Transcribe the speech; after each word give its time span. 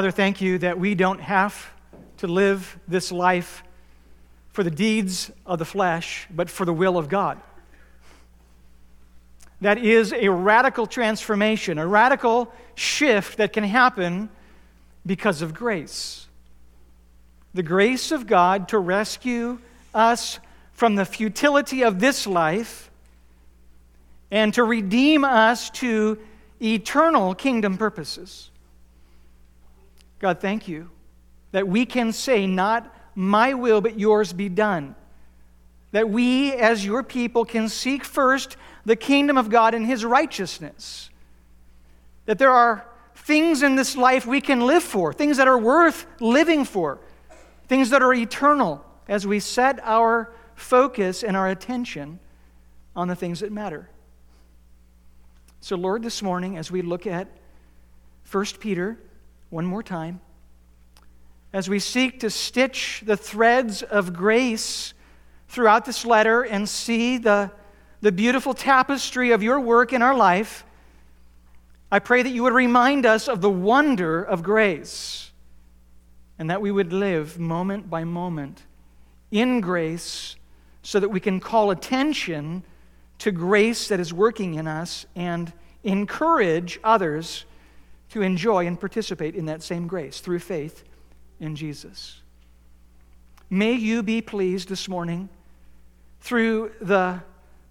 Father, 0.00 0.10
thank 0.10 0.40
you 0.40 0.56
that 0.56 0.78
we 0.78 0.94
don't 0.94 1.20
have 1.20 1.72
to 2.16 2.26
live 2.26 2.78
this 2.88 3.12
life 3.12 3.62
for 4.48 4.64
the 4.64 4.70
deeds 4.70 5.30
of 5.44 5.58
the 5.58 5.66
flesh, 5.66 6.26
but 6.30 6.48
for 6.48 6.64
the 6.64 6.72
will 6.72 6.96
of 6.96 7.10
God. 7.10 7.38
That 9.60 9.76
is 9.76 10.14
a 10.14 10.30
radical 10.30 10.86
transformation, 10.86 11.76
a 11.76 11.86
radical 11.86 12.50
shift 12.74 13.36
that 13.36 13.52
can 13.52 13.62
happen 13.62 14.30
because 15.04 15.42
of 15.42 15.52
grace. 15.52 16.26
The 17.52 17.62
grace 17.62 18.10
of 18.10 18.26
God 18.26 18.70
to 18.70 18.78
rescue 18.78 19.58
us 19.92 20.40
from 20.72 20.94
the 20.94 21.04
futility 21.04 21.82
of 21.82 22.00
this 22.00 22.26
life 22.26 22.90
and 24.30 24.54
to 24.54 24.64
redeem 24.64 25.26
us 25.26 25.68
to 25.72 26.16
eternal 26.58 27.34
kingdom 27.34 27.76
purposes. 27.76 28.49
God, 30.20 30.40
thank 30.40 30.68
you 30.68 30.90
that 31.52 31.66
we 31.66 31.84
can 31.84 32.12
say, 32.12 32.46
Not 32.46 32.94
my 33.14 33.54
will, 33.54 33.80
but 33.80 33.98
yours 33.98 34.32
be 34.32 34.48
done. 34.48 34.94
That 35.92 36.08
we, 36.08 36.52
as 36.52 36.84
your 36.84 37.02
people, 37.02 37.44
can 37.44 37.68
seek 37.68 38.04
first 38.04 38.56
the 38.84 38.94
kingdom 38.94 39.36
of 39.36 39.50
God 39.50 39.74
and 39.74 39.84
his 39.84 40.04
righteousness. 40.04 41.10
That 42.26 42.38
there 42.38 42.52
are 42.52 42.86
things 43.16 43.62
in 43.62 43.74
this 43.74 43.96
life 43.96 44.24
we 44.24 44.40
can 44.40 44.60
live 44.60 44.84
for, 44.84 45.12
things 45.12 45.38
that 45.38 45.48
are 45.48 45.58
worth 45.58 46.06
living 46.20 46.64
for, 46.64 47.00
things 47.66 47.90
that 47.90 48.02
are 48.02 48.14
eternal 48.14 48.84
as 49.08 49.26
we 49.26 49.40
set 49.40 49.80
our 49.82 50.32
focus 50.54 51.24
and 51.24 51.36
our 51.36 51.48
attention 51.48 52.20
on 52.94 53.08
the 53.08 53.16
things 53.16 53.40
that 53.40 53.50
matter. 53.50 53.88
So, 55.60 55.76
Lord, 55.76 56.02
this 56.02 56.22
morning, 56.22 56.56
as 56.56 56.70
we 56.70 56.82
look 56.82 57.06
at 57.06 57.28
1 58.30 58.44
Peter 58.60 58.98
one 59.50 59.66
more 59.66 59.82
time, 59.82 60.20
as 61.52 61.68
we 61.68 61.80
seek 61.80 62.20
to 62.20 62.30
stitch 62.30 63.02
the 63.04 63.16
threads 63.16 63.82
of 63.82 64.14
grace 64.14 64.94
throughout 65.48 65.84
this 65.84 66.04
letter 66.04 66.42
and 66.42 66.68
see 66.68 67.18
the, 67.18 67.50
the 68.00 68.12
beautiful 68.12 68.54
tapestry 68.54 69.32
of 69.32 69.42
your 69.42 69.58
work 69.58 69.92
in 69.92 70.00
our 70.00 70.14
life, 70.14 70.64
I 71.90 71.98
pray 71.98 72.22
that 72.22 72.30
you 72.30 72.44
would 72.44 72.52
remind 72.52 73.04
us 73.04 73.28
of 73.28 73.40
the 73.40 73.50
wonder 73.50 74.22
of 74.22 74.44
grace 74.44 75.32
and 76.38 76.48
that 76.48 76.62
we 76.62 76.70
would 76.70 76.92
live 76.92 77.38
moment 77.38 77.90
by 77.90 78.04
moment 78.04 78.62
in 79.32 79.60
grace 79.60 80.36
so 80.82 81.00
that 81.00 81.08
we 81.08 81.18
can 81.18 81.40
call 81.40 81.72
attention 81.72 82.62
to 83.18 83.32
grace 83.32 83.88
that 83.88 83.98
is 83.98 84.12
working 84.12 84.54
in 84.54 84.68
us 84.68 85.04
and 85.16 85.52
encourage 85.82 86.78
others 86.84 87.44
to 88.10 88.22
enjoy 88.22 88.66
and 88.66 88.78
participate 88.78 89.34
in 89.34 89.46
that 89.46 89.62
same 89.62 89.86
grace 89.86 90.20
through 90.20 90.40
faith 90.40 90.84
in 91.38 91.56
Jesus. 91.56 92.20
May 93.48 93.72
you 93.72 94.02
be 94.02 94.20
pleased 94.20 94.68
this 94.68 94.88
morning 94.88 95.28
through 96.20 96.72
the 96.80 97.20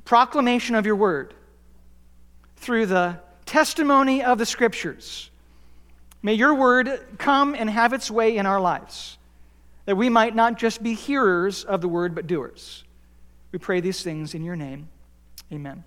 proclamation 0.06 0.76
of 0.76 0.86
your 0.86 0.96
word, 0.96 1.34
through 2.58 2.88
the 2.88 3.20
testimony 3.46 4.24
of 4.24 4.38
the 4.38 4.46
scriptures. 4.46 5.30
May 6.22 6.34
your 6.34 6.54
word 6.54 7.00
come 7.18 7.56
and 7.56 7.70
have 7.70 7.94
its 7.94 8.12
way 8.12 8.38
in 8.38 8.46
our 8.46 8.60
lives, 8.60 9.18
that 9.86 9.96
we 9.96 10.10
might 10.10 10.36
not 10.36 10.58
just 10.58 10.84
be 10.84 10.94
hearers 10.94 11.64
of 11.64 11.82
the 11.82 11.88
word, 11.88 12.14
but 12.14 12.28
doers. 12.28 12.84
We 13.52 13.60
pray 13.60 13.80
these 13.80 14.04
things 14.04 14.34
in 14.34 14.44
your 14.44 14.56
name. 14.56 14.90
Amen. 15.52 15.84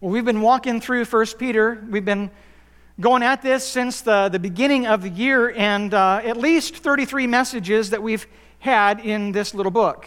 Well, 0.00 0.10
we've 0.10 0.24
been 0.24 0.42
walking 0.42 0.80
through 0.80 1.04
1 1.04 1.26
Peter. 1.38 1.84
We've 1.88 2.04
been 2.04 2.30
going 3.00 3.22
at 3.22 3.40
this 3.40 3.66
since 3.66 4.02
the, 4.02 4.28
the 4.28 4.38
beginning 4.38 4.86
of 4.86 5.00
the 5.00 5.08
year, 5.08 5.50
and 5.56 5.94
uh, 5.94 6.20
at 6.22 6.36
least 6.36 6.76
33 6.76 7.26
messages 7.26 7.90
that 7.90 8.02
we've 8.02 8.26
had 8.58 9.00
in 9.00 9.32
this 9.32 9.54
little 9.54 9.72
book. 9.72 10.06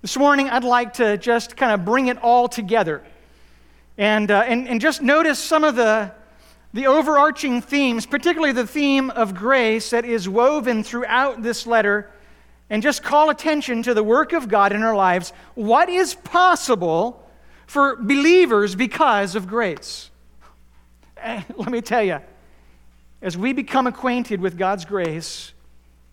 This 0.00 0.16
morning, 0.16 0.48
I'd 0.48 0.62
like 0.62 0.94
to 0.94 1.18
just 1.18 1.56
kind 1.56 1.72
of 1.72 1.84
bring 1.84 2.06
it 2.06 2.22
all 2.22 2.46
together 2.46 3.02
and, 3.98 4.30
uh, 4.30 4.44
and, 4.46 4.68
and 4.68 4.80
just 4.80 5.02
notice 5.02 5.40
some 5.40 5.64
of 5.64 5.74
the, 5.74 6.12
the 6.72 6.86
overarching 6.86 7.60
themes, 7.60 8.06
particularly 8.06 8.52
the 8.52 8.66
theme 8.66 9.10
of 9.10 9.34
grace 9.34 9.90
that 9.90 10.04
is 10.04 10.28
woven 10.28 10.84
throughout 10.84 11.42
this 11.42 11.66
letter, 11.66 12.10
and 12.70 12.80
just 12.80 13.02
call 13.02 13.30
attention 13.30 13.82
to 13.82 13.92
the 13.92 14.04
work 14.04 14.32
of 14.32 14.46
God 14.48 14.72
in 14.72 14.84
our 14.84 14.94
lives. 14.94 15.32
What 15.54 15.88
is 15.88 16.14
possible 16.14 17.28
for 17.66 17.96
believers 17.96 18.76
because 18.76 19.34
of 19.34 19.48
grace? 19.48 20.10
let 21.56 21.70
me 21.70 21.80
tell 21.80 22.02
you, 22.02 22.20
as 23.22 23.36
we 23.36 23.52
become 23.52 23.86
acquainted 23.86 24.40
with 24.40 24.58
God's 24.58 24.84
grace, 24.84 25.52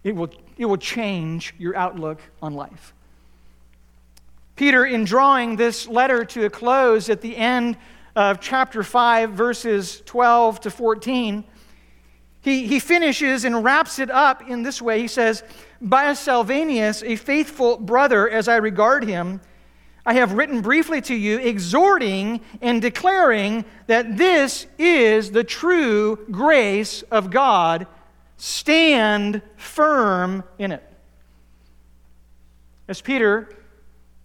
it 0.04 0.16
will, 0.16 0.30
it 0.58 0.66
will 0.66 0.78
change 0.78 1.54
your 1.58 1.76
outlook 1.76 2.22
on 2.42 2.54
life. 2.54 2.94
Peter, 4.56 4.86
in 4.86 5.04
drawing 5.04 5.56
this 5.56 5.88
letter 5.88 6.24
to 6.24 6.46
a 6.46 6.50
close 6.50 7.10
at 7.10 7.22
the 7.22 7.36
end 7.36 7.78
of 8.16 8.40
chapter 8.40 8.84
5, 8.84 9.32
verses 9.32 10.02
12 10.06 10.62
to 10.62 10.72
14, 10.72 11.44
he, 12.42 12.66
he 12.68 12.80
finishes 12.80 13.46
and 13.46 13.64
wraps 13.64 14.00
it 14.00 14.10
up 14.10 14.48
in 14.50 14.64
this 14.64 14.82
way. 14.82 15.02
He 15.02 15.08
says, 15.08 15.44
By 15.80 16.14
Silvanus, 16.14 17.04
a 17.04 17.16
faithful 17.16 17.78
brother 17.78 18.30
as 18.30 18.48
I 18.48 18.58
regard 18.58 19.04
him, 19.04 19.42
I 20.06 20.16
have 20.16 20.34
written 20.34 20.62
briefly 20.62 21.02
to 21.02 21.16
you, 21.16 21.38
exhorting 21.38 22.42
and 22.62 22.82
declaring 22.82 23.66
that 23.88 24.18
this 24.18 24.66
is 24.80 25.32
the 25.32 25.44
true 25.44 26.26
grace 26.32 27.04
of 27.04 27.30
God. 27.30 27.86
Stand 28.38 29.42
firm 29.58 30.44
in 30.58 30.72
it. 30.72 30.84
As 32.88 33.00
Peter 33.00 33.56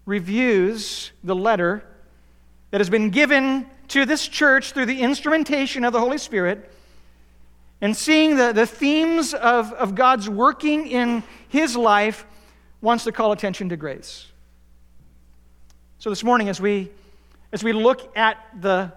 reviews 0.06 1.12
the 1.22 1.34
letter 1.34 1.84
that 2.70 2.80
has 2.80 2.88
been 2.88 3.10
given 3.10 3.66
to 3.88 4.04
this 4.06 4.26
church 4.26 4.72
through 4.72 4.86
the 4.86 5.02
instrumentation 5.02 5.84
of 5.84 5.92
the 5.92 6.00
Holy 6.00 6.18
Spirit, 6.18 6.72
and 7.80 7.94
seeing 7.94 8.36
the, 8.36 8.52
the 8.52 8.66
themes 8.66 9.34
of, 9.34 9.72
of 9.74 9.94
God's 9.94 10.28
working 10.28 10.86
in 10.86 11.22
his 11.48 11.76
life, 11.76 12.24
wants 12.80 13.04
to 13.04 13.12
call 13.12 13.32
attention 13.32 13.68
to 13.68 13.76
grace. 13.76 14.32
So 15.98 16.10
this 16.10 16.22
morning, 16.22 16.50
as 16.50 16.60
we, 16.60 16.90
as 17.52 17.64
we 17.64 17.72
look 17.72 18.14
at 18.18 18.36
the, 18.60 18.92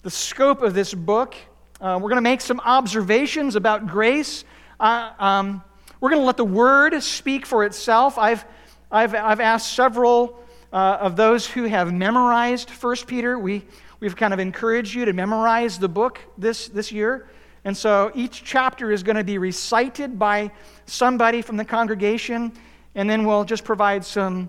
the 0.00 0.10
scope 0.10 0.62
of 0.62 0.72
this 0.72 0.94
book, 0.94 1.34
uh, 1.78 1.98
we're 2.00 2.08
going 2.08 2.16
to 2.16 2.22
make 2.22 2.40
some 2.40 2.58
observations 2.60 3.54
about 3.54 3.86
grace. 3.86 4.44
Uh, 4.80 5.12
um, 5.18 5.62
we're 6.00 6.08
going 6.08 6.22
to 6.22 6.26
let 6.26 6.38
the 6.38 6.46
word 6.46 7.02
speak 7.02 7.44
for 7.44 7.64
itself. 7.64 8.16
I've, 8.16 8.46
I've, 8.90 9.14
I've 9.14 9.40
asked 9.40 9.74
several 9.74 10.42
uh, 10.72 10.96
of 11.00 11.16
those 11.16 11.46
who 11.46 11.64
have 11.64 11.92
memorized 11.92 12.70
1 12.70 12.96
Peter. 13.06 13.38
We, 13.38 13.62
we've 14.00 14.16
kind 14.16 14.32
of 14.32 14.40
encouraged 14.40 14.94
you 14.94 15.04
to 15.04 15.12
memorize 15.12 15.78
the 15.78 15.88
book 15.88 16.18
this, 16.38 16.68
this 16.68 16.90
year. 16.90 17.28
And 17.66 17.76
so 17.76 18.10
each 18.14 18.42
chapter 18.42 18.90
is 18.90 19.02
going 19.02 19.16
to 19.16 19.24
be 19.24 19.36
recited 19.36 20.18
by 20.18 20.50
somebody 20.86 21.42
from 21.42 21.58
the 21.58 21.64
congregation, 21.66 22.52
and 22.94 23.08
then 23.08 23.26
we'll 23.26 23.44
just 23.44 23.64
provide 23.64 24.02
some 24.02 24.48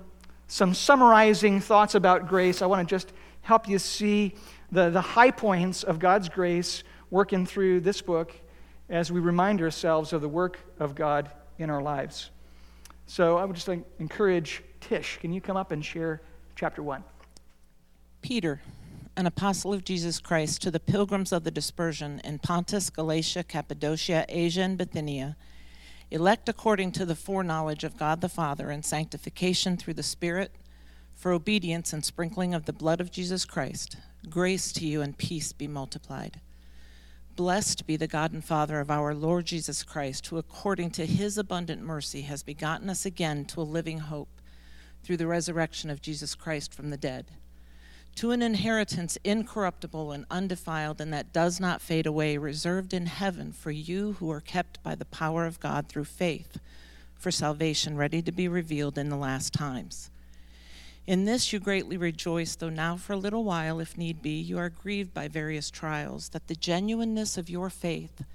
some 0.50 0.74
summarizing 0.74 1.62
thoughts 1.62 1.96
about 1.96 2.28
grace. 2.28 2.62
I 2.62 2.66
want 2.66 2.88
to 2.88 2.94
just 2.94 3.14
help 3.42 3.70
you 3.70 3.80
see 3.80 4.36
the, 4.72 4.90
the 4.90 5.00
high 5.00 5.32
points 5.32 5.84
of 5.84 6.00
God's 6.00 6.28
grace 6.28 6.84
working 7.12 7.46
through 7.46 7.82
this 7.82 8.02
book 8.02 8.34
as 8.90 9.12
we 9.12 9.20
remind 9.20 9.62
ourselves 9.62 10.12
of 10.12 10.22
the 10.22 10.28
work 10.28 10.60
of 10.80 10.96
God 10.96 11.30
in 11.60 11.70
our 11.70 11.82
lives. 11.82 12.32
So 13.06 13.38
I 13.38 13.46
would 13.46 13.56
just 13.56 13.68
like, 13.68 13.84
encourage 14.00 14.64
Tish, 14.82 15.20
can 15.22 15.32
you 15.32 15.40
come 15.40 15.56
up 15.56 15.72
and 15.72 15.86
share 15.86 16.22
chapter 16.56 16.82
1? 16.82 17.04
Peter, 18.22 18.62
an 19.16 19.28
apostle 19.28 19.72
of 19.74 19.84
Jesus 19.84 20.20
Christ, 20.20 20.64
to 20.64 20.72
the 20.72 20.80
pilgrims 20.80 21.32
of 21.32 21.44
the 21.44 21.52
dispersion 21.52 22.22
in 22.24 22.40
Pontus, 22.40 22.90
Galatia, 22.90 23.44
Cappadocia, 23.44 24.26
Asia, 24.28 24.62
and 24.62 24.78
Bithynia 24.78 25.38
elect 26.12 26.50
according 26.50 26.92
to 26.94 27.06
the 27.06 27.16
foreknowledge 27.16 27.84
of 27.84 27.98
God 27.98 28.22
the 28.22 28.30
Father 28.30 28.70
and 28.70 28.84
sanctification 28.84 29.78
through 29.78 29.94
the 29.94 30.04
Spirit, 30.04 30.52
for 31.16 31.32
obedience 31.32 31.94
and 31.94 32.04
sprinkling 32.04 32.54
of 32.54 32.66
the 32.66 32.74
blood 32.74 33.02
of 33.02 33.12
Jesus 33.12 33.46
Christ, 33.46 33.98
grace 34.30 34.72
to 34.72 34.86
you 34.86 35.02
and 35.02 35.18
peace 35.18 35.52
be 35.54 35.68
multiplied. 35.68 36.40
Blessed 37.36 37.86
be 37.86 37.96
the 37.96 38.08
God 38.08 38.34
and 38.34 38.44
Father 38.44 38.80
of 38.80 38.90
our 38.90 39.14
Lord 39.14 39.46
Jesus 39.46 39.84
Christ, 39.84 40.28
who 40.28 40.38
according 40.38 40.92
to 40.92 41.06
his 41.06 41.38
abundant 41.38 41.82
mercy 41.82 42.24
has 42.24 42.44
begotten 42.44 42.90
us 42.90 43.06
again 43.06 43.46
to 43.46 43.62
a 43.62 43.64
living 43.64 44.00
hope 44.00 44.42
through 45.04 45.18
the 45.18 45.28
resurrection 45.28 45.90
of 45.90 46.02
Jesus 46.02 46.36
Christ 46.36 46.74
from 46.74 46.90
the 46.90 46.98
dead 46.98 47.32
to 48.20 48.32
an 48.32 48.42
inheritance 48.42 49.18
incorruptible 49.24 50.12
and 50.12 50.26
undefiled, 50.30 51.00
and 51.00 51.14
that 51.14 51.32
does 51.32 51.58
not 51.58 51.82
fade 51.82 52.06
away, 52.06 52.36
reserved 52.36 52.94
in 52.94 53.06
heaven 53.06 53.54
for 53.54 53.72
you 53.72 54.12
who 54.20 54.30
are 54.30 54.42
kept 54.42 54.84
by 54.84 54.94
the 54.94 55.06
power 55.06 55.46
of 55.46 55.62
God 55.62 55.88
through 55.88 56.04
faith, 56.04 56.60
for 57.16 57.32
salvation 57.32 57.96
ready 57.96 58.22
to 58.22 58.32
be 58.34 58.50
revealed 58.50 58.98
in 58.98 59.08
the 59.08 59.16
last 59.16 59.54
times. 59.54 60.10
In 61.08 61.24
this 61.24 61.54
you 61.54 61.60
greatly 61.62 61.96
rejoice, 61.96 62.58
though 62.58 62.68
now 62.68 62.98
for 62.98 63.14
a 63.14 63.18
little 63.18 63.46
while, 63.46 63.80
if 63.80 63.98
need 63.98 64.22
be, 64.22 64.38
you 64.38 64.58
are 64.58 64.68
grieved 64.68 65.14
by 65.14 65.30
various 65.30 65.72
trials, 65.72 66.28
that 66.34 66.48
the 66.48 66.56
genuineness 66.56 67.38
of 67.38 67.50
your 67.50 67.70
faith, 67.70 68.26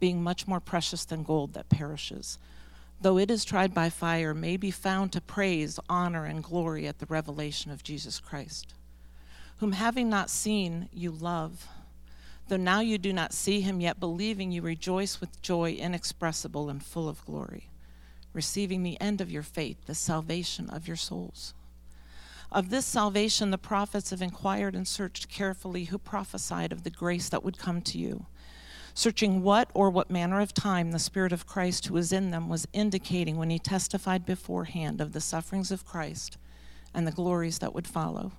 being 0.00 0.20
much 0.20 0.48
more 0.48 0.58
precious 0.58 1.04
than 1.04 1.22
gold 1.22 1.54
that 1.54 1.68
perishes, 1.68 2.38
though 3.00 3.18
it 3.18 3.30
is 3.30 3.44
tried 3.44 3.72
by 3.72 3.88
fire, 3.88 4.34
may 4.34 4.56
be 4.56 4.72
found 4.72 5.12
to 5.12 5.20
praise, 5.20 5.78
honor, 5.88 6.24
and 6.24 6.42
glory 6.42 6.88
at 6.88 6.98
the 6.98 7.06
revelation 7.06 7.70
of 7.70 7.84
Jesus 7.84 8.18
Christ, 8.18 8.74
whom 9.58 9.72
having 9.72 10.08
not 10.08 10.30
seen, 10.30 10.88
you 10.92 11.10
love. 11.10 11.66
Though 12.48 12.56
now 12.56 12.80
you 12.80 12.98
do 12.98 13.12
not 13.12 13.32
see 13.32 13.60
him, 13.60 13.80
yet 13.80 14.00
believing 14.00 14.50
you 14.50 14.62
rejoice 14.62 15.20
with 15.20 15.42
joy 15.42 15.72
inexpressible 15.72 16.70
and 16.70 16.82
full 16.82 17.08
of 17.08 17.24
glory, 17.24 17.70
receiving 18.32 18.82
the 18.82 19.00
end 19.00 19.20
of 19.20 19.30
your 19.30 19.42
faith, 19.42 19.86
the 19.86 19.94
salvation 19.94 20.70
of 20.70 20.86
your 20.86 20.96
souls. 20.96 21.54
Of 22.50 22.70
this 22.70 22.86
salvation, 22.86 23.50
the 23.50 23.58
prophets 23.58 24.10
have 24.10 24.22
inquired 24.22 24.74
and 24.74 24.88
searched 24.88 25.28
carefully 25.28 25.84
who 25.84 25.98
prophesied 25.98 26.72
of 26.72 26.82
the 26.82 26.90
grace 26.90 27.28
that 27.28 27.44
would 27.44 27.58
come 27.58 27.82
to 27.82 27.98
you 27.98 28.26
searching 28.98 29.44
what 29.44 29.70
or 29.74 29.90
what 29.90 30.10
manner 30.10 30.40
of 30.40 30.52
time 30.52 30.90
the 30.90 30.98
Spirit 30.98 31.32
of 31.32 31.46
Christ 31.46 31.86
who 31.86 31.94
was 31.94 32.12
in 32.12 32.32
them 32.32 32.48
was 32.48 32.66
indicating 32.72 33.36
when 33.36 33.48
he 33.48 33.58
testified 33.60 34.26
beforehand 34.26 35.00
of 35.00 35.12
the 35.12 35.20
sufferings 35.20 35.70
of 35.70 35.86
Christ 35.86 36.36
and 36.92 37.06
the 37.06 37.12
glories 37.12 37.60
that 37.60 37.72
would 37.72 37.86
follow. 37.86 38.32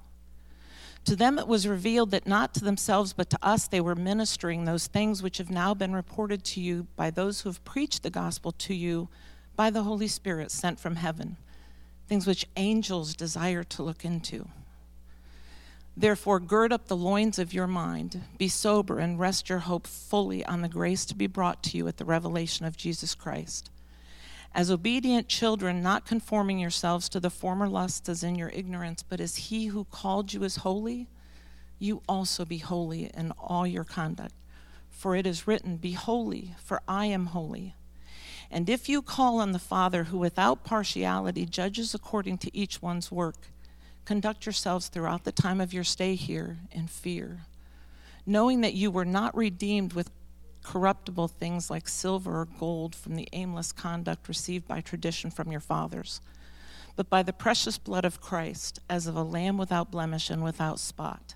To 1.10 1.16
them 1.16 1.40
it 1.40 1.48
was 1.48 1.68
revealed 1.68 2.12
that 2.12 2.28
not 2.28 2.54
to 2.54 2.64
themselves 2.64 3.14
but 3.14 3.32
to 3.32 3.40
us 3.42 3.68
they 3.68 3.82
were 3.82 3.96
ministering 3.96 4.66
those 4.66 4.86
things 4.86 5.24
which 5.24 5.40
have 5.40 5.50
now 5.50 5.74
been 5.74 5.92
reported 5.92 6.44
to 6.44 6.62
you 6.62 6.86
by 6.96 7.10
those 7.10 7.42
who 7.42 7.50
have 7.50 7.66
preached 7.66 8.04
the 8.04 8.12
gospel 8.12 8.52
to 8.52 8.76
you 8.76 9.10
by 9.56 9.72
the 9.72 9.82
Holy 9.82 10.08
Spirit 10.08 10.52
sent 10.52 10.80
from 10.80 10.98
heaven, 10.98 11.38
things 12.08 12.28
which 12.28 12.46
angels 12.58 13.16
desire 13.16 13.64
to 13.64 13.82
look 13.82 14.06
into. 14.06 14.50
Therefore, 15.98 16.40
gird 16.40 16.72
up 16.72 16.86
the 16.86 16.96
loins 16.96 17.40
of 17.40 17.56
your 17.56 17.66
mind, 17.66 18.22
be 18.38 18.48
sober, 18.48 19.00
and 19.00 19.20
rest 19.20 19.50
your 19.50 19.58
hope 19.58 19.88
fully 19.88 20.46
on 20.46 20.62
the 20.62 20.70
grace 20.70 21.06
to 21.06 21.16
be 21.16 21.26
brought 21.26 21.64
to 21.64 21.78
you 21.78 21.88
at 21.88 21.98
the 21.98 22.06
revelation 22.06 22.68
of 22.68 22.78
Jesus 22.78 23.16
Christ. 23.16 23.72
As 24.54 24.72
obedient 24.72 25.28
children, 25.28 25.82
not 25.82 26.06
conforming 26.06 26.60
yourselves 26.60 27.08
to 27.10 27.20
the 27.20 27.30
former 27.30 27.68
lusts 27.68 28.10
as 28.10 28.24
in 28.24 28.36
your 28.36 28.50
ignorance, 28.50 29.04
but 29.04 29.20
as 29.20 29.36
he 29.36 29.68
who 29.68 29.86
called 29.86 30.34
you 30.34 30.44
is 30.44 30.58
holy, 30.58 31.08
you 31.78 32.02
also 32.10 32.46
be 32.46 32.58
holy 32.58 33.12
in 33.14 33.32
all 33.32 33.66
your 33.66 33.84
conduct. 33.84 34.34
For 34.90 35.16
it 35.16 35.26
is 35.26 35.48
written, 35.48 35.78
Be 35.78 35.94
holy, 35.94 36.56
for 36.58 36.82
I 36.88 37.06
am 37.06 37.28
holy. 37.28 37.76
And 38.52 38.70
if 38.70 38.90
you 38.90 39.02
call 39.02 39.40
on 39.40 39.52
the 39.52 39.60
Father, 39.60 40.06
who 40.06 40.18
without 40.18 40.64
partiality 40.64 41.46
judges 41.46 41.94
according 41.94 42.40
to 42.40 42.58
each 42.58 42.82
one's 42.82 43.12
work, 43.12 43.48
Conduct 44.10 44.48
yourselves 44.48 44.88
throughout 44.88 45.24
the 45.24 45.32
time 45.32 45.62
of 45.62 45.72
your 45.72 45.84
stay 45.84 46.16
here 46.16 46.58
in 46.72 46.88
fear, 46.88 47.42
knowing 48.26 48.62
that 48.62 48.74
you 48.74 48.90
were 48.90 49.06
not 49.06 49.38
redeemed 49.38 49.94
with 49.94 50.10
corruptible 50.70 51.28
things 51.28 51.70
like 51.70 51.88
silver 51.88 52.42
or 52.42 52.46
gold 52.46 52.96
from 52.96 53.16
the 53.16 53.28
aimless 53.34 53.72
conduct 53.72 54.28
received 54.28 54.68
by 54.68 54.82
tradition 54.82 55.32
from 55.32 55.52
your 55.52 55.62
fathers, 55.62 56.22
but 56.96 57.10
by 57.10 57.24
the 57.24 57.34
precious 57.34 57.78
blood 57.78 58.06
of 58.06 58.22
Christ, 58.22 58.80
as 58.90 59.08
of 59.08 59.16
a 59.16 59.24
lamb 59.24 59.58
without 59.58 59.92
blemish 59.92 60.30
and 60.30 60.44
without 60.44 60.80
spot. 60.80 61.36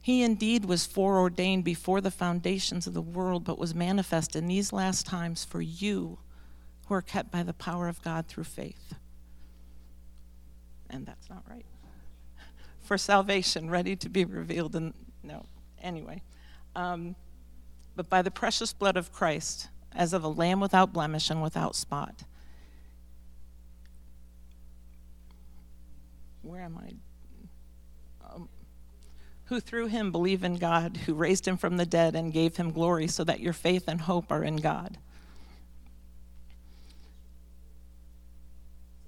He 0.00 0.22
indeed 0.22 0.64
was 0.64 0.86
foreordained 0.86 1.64
before 1.64 2.00
the 2.00 2.10
foundations 2.10 2.86
of 2.86 2.94
the 2.94 3.00
world, 3.00 3.44
but 3.44 3.58
was 3.58 3.74
manifest 3.74 4.34
in 4.34 4.48
these 4.48 4.72
last 4.72 5.06
times 5.06 5.44
for 5.44 5.62
you 5.62 6.18
who 6.86 6.94
are 6.94 7.02
kept 7.02 7.30
by 7.30 7.42
the 7.42 7.54
power 7.54 7.88
of 7.88 8.02
God 8.02 8.26
through 8.26 8.44
faith 8.44 8.94
and 10.94 11.04
that's 11.04 11.28
not 11.28 11.42
right. 11.50 11.66
For 12.82 12.96
salvation, 12.96 13.68
ready 13.68 13.96
to 13.96 14.08
be 14.08 14.24
revealed. 14.24 14.76
And 14.76 14.94
no, 15.22 15.44
anyway. 15.82 16.22
Um, 16.76 17.16
but 17.96 18.08
by 18.08 18.22
the 18.22 18.30
precious 18.30 18.72
blood 18.72 18.96
of 18.96 19.12
Christ, 19.12 19.68
as 19.92 20.12
of 20.12 20.24
a 20.24 20.28
lamb 20.28 20.60
without 20.60 20.92
blemish 20.92 21.30
and 21.30 21.42
without 21.42 21.76
spot. 21.76 22.24
Where 26.42 26.60
am 26.60 26.78
I? 26.78 28.28
Um, 28.34 28.48
who 29.44 29.60
through 29.60 29.86
him 29.86 30.12
believe 30.12 30.44
in 30.44 30.56
God, 30.56 30.96
who 31.06 31.14
raised 31.14 31.46
him 31.46 31.56
from 31.56 31.76
the 31.76 31.86
dead 31.86 32.14
and 32.14 32.32
gave 32.32 32.56
him 32.56 32.70
glory, 32.70 33.06
so 33.06 33.24
that 33.24 33.40
your 33.40 33.52
faith 33.52 33.84
and 33.88 34.02
hope 34.02 34.30
are 34.30 34.44
in 34.44 34.56
God. 34.56 34.98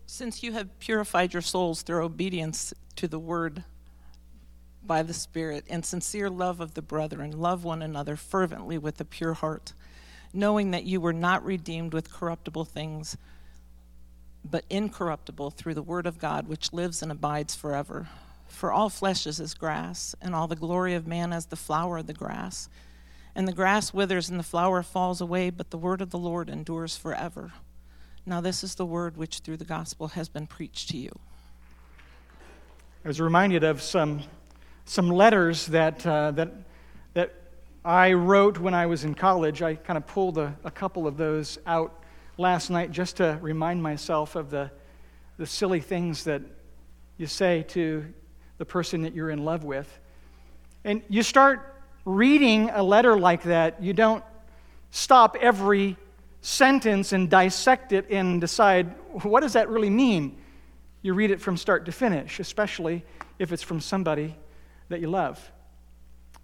Since 0.07 0.43
you 0.43 0.53
have 0.53 0.79
purified 0.79 1.35
your 1.35 1.43
souls 1.43 1.83
through 1.83 2.05
obedience 2.05 2.73
to 2.95 3.07
the 3.07 3.19
word 3.19 3.65
by 4.87 5.03
the 5.03 5.15
Spirit 5.15 5.65
and 5.69 5.85
sincere 5.85 6.31
love 6.31 6.61
of 6.61 6.75
the 6.75 6.83
brethren, 6.83 7.39
love 7.39 7.65
one 7.65 7.83
another 7.83 8.17
fervently 8.17 8.79
with 8.79 9.01
a 9.01 9.05
pure 9.05 9.35
heart, 9.35 9.73
knowing 10.33 10.71
that 10.71 10.85
you 10.85 11.01
were 11.01 11.13
not 11.13 11.45
redeemed 11.45 11.93
with 11.93 12.13
corruptible 12.13 12.65
things, 12.65 13.17
but 14.45 14.65
incorruptible 14.71 15.51
through 15.51 15.75
the 15.75 15.83
word 15.83 16.07
of 16.07 16.19
God, 16.19 16.47
which 16.47 16.73
lives 16.73 17.03
and 17.03 17.11
abides 17.11 17.55
forever. 17.55 18.09
For 18.47 18.73
all 18.73 18.89
flesh 18.89 19.27
is 19.27 19.41
as 19.41 19.55
grass, 19.55 20.15
and 20.21 20.35
all 20.35 20.47
the 20.47 20.57
glory 20.57 20.95
of 20.95 21.07
man 21.07 21.33
as 21.33 21.47
the 21.47 21.57
flower 21.57 21.99
of 21.99 22.07
the 22.07 22.13
grass. 22.13 22.69
And 23.35 23.47
the 23.47 23.53
grass 23.53 23.93
withers 23.93 24.29
and 24.31 24.39
the 24.39 24.45
flower 24.45 24.83
falls 24.83 25.21
away, 25.21 25.51
but 25.51 25.71
the 25.71 25.79
word 25.79 26.01
of 26.01 26.11
the 26.11 26.19
Lord 26.19 26.49
endures 26.49 26.97
forever. 26.97 27.53
Now, 28.25 28.41
this 28.41 28.65
is 28.65 28.75
the 28.75 28.87
word 28.87 29.17
which 29.17 29.39
through 29.41 29.59
the 29.59 29.65
gospel 29.65 30.09
has 30.09 30.29
been 30.29 30.47
preached 30.47 30.91
to 30.91 30.97
you. 30.97 31.11
I 33.05 33.09
was 33.09 33.21
reminded 33.21 33.63
of 33.63 33.83
some, 33.83 34.23
some 34.87 35.11
letters 35.11 35.67
that, 35.67 36.07
uh, 36.07 36.31
that, 36.31 36.53
that 37.15 37.35
I 37.85 38.13
wrote 38.13 38.59
when 38.59 38.73
I 38.73 38.87
was 38.87 39.05
in 39.05 39.15
college. 39.15 39.61
I 39.61 39.75
kind 39.75 39.97
of 39.97 40.07
pulled 40.07 40.39
a, 40.39 40.57
a 40.65 40.71
couple 40.71 41.07
of 41.07 41.17
those 41.17 41.59
out 41.67 42.03
last 42.39 42.71
night 42.71 42.93
just 42.93 43.17
to 43.17 43.39
remind 43.43 43.83
myself 43.83 44.37
of 44.37 44.49
the, 44.49 44.71
the 45.39 45.47
silly 45.47 45.81
things 45.81 46.25
that 46.25 46.41
you 47.19 47.27
say 47.27 47.65
to 47.69 48.07
the 48.59 48.65
person 48.65 49.03
that 49.03 49.13
you're 49.13 49.31
in 49.31 49.45
love 49.45 49.65
with. 49.65 49.99
And 50.85 51.03
you 51.09 51.23
start 51.25 51.75
reading 52.05 52.71
a 52.71 52.83
letter 52.83 53.19
like 53.19 53.43
that, 53.43 53.83
you 53.83 53.93
don't 53.93 54.23
stop 54.93 55.37
every 55.41 55.97
sentence 56.43 57.13
and 57.13 57.29
dissect 57.29 57.93
it 57.93 58.09
and 58.09 58.41
decide 58.41 58.95
what 59.25 59.41
does 59.41 59.55
that 59.55 59.69
really 59.69 59.91
mean? 59.91 60.39
You 61.03 61.15
read 61.15 61.33
it 61.33 61.41
from 61.41 61.57
start 61.57 61.87
to 61.87 61.93
finish, 61.93 62.39
especially 62.39 63.05
if 63.41 63.53
it's 63.53 63.65
from 63.65 63.81
somebody 63.81 64.37
that 64.89 65.01
you 65.01 65.09
love. 65.09 65.53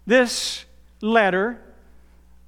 This 0.05 0.65
letter 1.01 1.59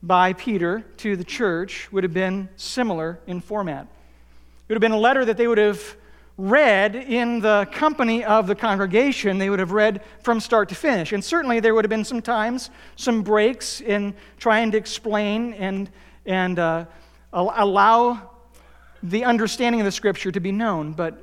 by 0.03 0.33
Peter 0.33 0.85
to 0.97 1.15
the 1.15 1.23
church 1.23 1.91
would 1.91 2.03
have 2.03 2.13
been 2.13 2.49
similar 2.57 3.19
in 3.27 3.41
format. 3.41 3.83
It 3.83 4.69
would 4.69 4.75
have 4.75 4.81
been 4.81 4.91
a 4.91 4.99
letter 4.99 5.25
that 5.25 5.37
they 5.37 5.47
would 5.47 5.57
have 5.57 5.95
read 6.37 6.95
in 6.95 7.39
the 7.39 7.67
company 7.71 8.23
of 8.23 8.45
the 8.45 8.55
congregation. 8.55 9.37
They 9.37 9.49
would 9.49 9.59
have 9.59 9.71
read 9.71 10.01
from 10.21 10.39
start 10.39 10.69
to 10.69 10.75
finish. 10.75 11.13
And 11.13 11.23
certainly 11.23 11.59
there 11.59 11.73
would 11.73 11.85
have 11.85 11.89
been 11.89 12.03
some 12.03 12.21
times, 12.21 12.69
some 12.97 13.23
breaks 13.23 13.79
in 13.79 14.13
trying 14.37 14.71
to 14.71 14.77
explain 14.77 15.53
and, 15.53 15.89
and 16.25 16.59
uh, 16.59 16.85
allow 17.31 18.29
the 19.01 19.23
understanding 19.23 19.81
of 19.81 19.85
the 19.85 19.91
scripture 19.91 20.31
to 20.31 20.39
be 20.39 20.51
known, 20.51 20.93
but 20.93 21.21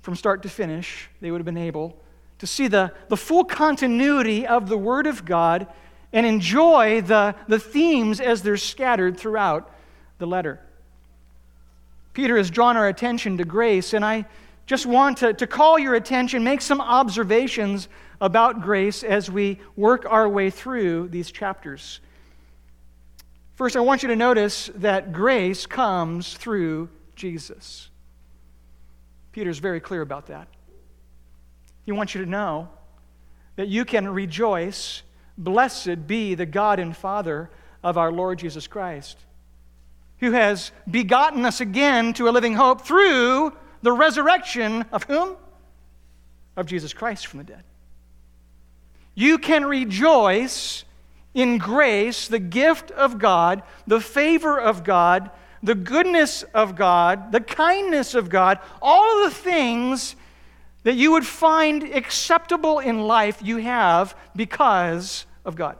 from 0.00 0.16
start 0.16 0.42
to 0.42 0.48
finish, 0.48 1.08
they 1.20 1.30
would 1.30 1.38
have 1.38 1.46
been 1.46 1.56
able 1.58 1.96
to 2.38 2.46
see 2.46 2.68
the, 2.68 2.92
the 3.08 3.16
full 3.16 3.44
continuity 3.44 4.46
of 4.46 4.68
the 4.68 4.78
Word 4.78 5.06
of 5.06 5.24
God 5.24 5.66
and 6.12 6.24
enjoy 6.24 7.02
the, 7.02 7.34
the 7.48 7.58
themes 7.58 8.20
as 8.20 8.42
they're 8.42 8.56
scattered 8.56 9.18
throughout 9.18 9.70
the 10.18 10.26
letter. 10.26 10.60
Peter 12.14 12.36
has 12.36 12.50
drawn 12.50 12.76
our 12.76 12.88
attention 12.88 13.36
to 13.38 13.44
grace, 13.44 13.92
and 13.92 14.04
I 14.04 14.26
just 14.66 14.86
want 14.86 15.18
to, 15.18 15.32
to 15.34 15.46
call 15.46 15.78
your 15.78 15.94
attention, 15.94 16.44
make 16.44 16.60
some 16.60 16.80
observations 16.80 17.88
about 18.20 18.60
grace 18.60 19.02
as 19.02 19.30
we 19.30 19.60
work 19.76 20.04
our 20.08 20.28
way 20.28 20.50
through 20.50 21.08
these 21.08 21.30
chapters. 21.30 22.00
First, 23.54 23.76
I 23.76 23.80
want 23.80 24.02
you 24.02 24.08
to 24.08 24.16
notice 24.16 24.70
that 24.76 25.12
grace 25.12 25.66
comes 25.66 26.34
through 26.34 26.88
Jesus. 27.16 27.88
Peter's 29.32 29.58
very 29.58 29.80
clear 29.80 30.02
about 30.02 30.26
that. 30.26 30.48
He 31.88 31.92
wants 31.92 32.14
you 32.14 32.22
to 32.22 32.30
know 32.30 32.68
that 33.56 33.68
you 33.68 33.86
can 33.86 34.06
rejoice. 34.06 35.02
Blessed 35.38 36.06
be 36.06 36.34
the 36.34 36.44
God 36.44 36.78
and 36.78 36.94
Father 36.94 37.48
of 37.82 37.96
our 37.96 38.12
Lord 38.12 38.38
Jesus 38.38 38.66
Christ, 38.66 39.16
who 40.18 40.32
has 40.32 40.70
begotten 40.90 41.46
us 41.46 41.62
again 41.62 42.12
to 42.12 42.28
a 42.28 42.30
living 42.30 42.52
hope 42.52 42.82
through 42.82 43.54
the 43.80 43.90
resurrection 43.90 44.84
of 44.92 45.04
whom? 45.04 45.34
Of 46.58 46.66
Jesus 46.66 46.92
Christ 46.92 47.26
from 47.26 47.38
the 47.38 47.44
dead. 47.44 47.64
You 49.14 49.38
can 49.38 49.64
rejoice 49.64 50.84
in 51.32 51.56
grace, 51.56 52.28
the 52.28 52.38
gift 52.38 52.90
of 52.90 53.18
God, 53.18 53.62
the 53.86 54.02
favor 54.02 54.60
of 54.60 54.84
God, 54.84 55.30
the 55.62 55.74
goodness 55.74 56.42
of 56.52 56.76
God, 56.76 57.32
the 57.32 57.40
kindness 57.40 58.14
of 58.14 58.28
God, 58.28 58.58
all 58.82 59.24
of 59.24 59.30
the 59.30 59.38
things 59.38 60.16
that 60.88 60.96
you 60.96 61.12
would 61.12 61.26
find 61.26 61.82
acceptable 61.82 62.78
in 62.78 63.02
life 63.02 63.42
you 63.42 63.58
have 63.58 64.16
because 64.34 65.26
of 65.44 65.54
God. 65.54 65.76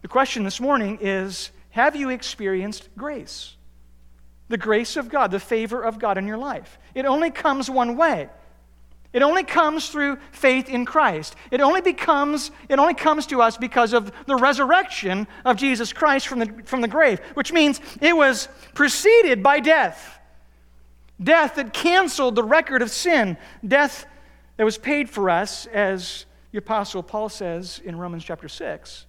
The 0.00 0.08
question 0.08 0.42
this 0.42 0.58
morning 0.58 1.00
is 1.02 1.50
Have 1.68 1.94
you 1.94 2.08
experienced 2.08 2.88
grace? 2.96 3.56
The 4.48 4.56
grace 4.56 4.96
of 4.96 5.10
God, 5.10 5.32
the 5.32 5.38
favor 5.38 5.82
of 5.82 5.98
God 5.98 6.16
in 6.16 6.26
your 6.26 6.38
life. 6.38 6.78
It 6.94 7.04
only 7.04 7.30
comes 7.30 7.68
one 7.68 7.94
way. 7.94 8.30
It 9.12 9.20
only 9.20 9.44
comes 9.44 9.90
through 9.90 10.16
faith 10.32 10.70
in 10.70 10.86
Christ. 10.86 11.36
It 11.50 11.60
only 11.60 11.82
becomes, 11.82 12.50
it 12.70 12.78
only 12.78 12.94
comes 12.94 13.26
to 13.26 13.42
us 13.42 13.58
because 13.58 13.92
of 13.92 14.10
the 14.24 14.36
resurrection 14.36 15.26
of 15.44 15.58
Jesus 15.58 15.92
Christ 15.92 16.26
from 16.26 16.38
the, 16.38 16.62
from 16.64 16.80
the 16.80 16.88
grave, 16.88 17.20
which 17.34 17.52
means 17.52 17.82
it 18.00 18.16
was 18.16 18.48
preceded 18.72 19.42
by 19.42 19.60
death. 19.60 20.20
Death 21.22 21.56
that 21.56 21.72
canceled 21.72 22.34
the 22.34 22.42
record 22.42 22.82
of 22.82 22.90
sin. 22.90 23.36
Death 23.66 24.06
that 24.56 24.64
was 24.64 24.78
paid 24.78 25.08
for 25.08 25.30
us, 25.30 25.66
as 25.66 26.26
the 26.52 26.58
Apostle 26.58 27.02
Paul 27.02 27.28
says 27.28 27.80
in 27.84 27.96
Romans 27.96 28.24
chapter 28.24 28.48
6. 28.48 29.06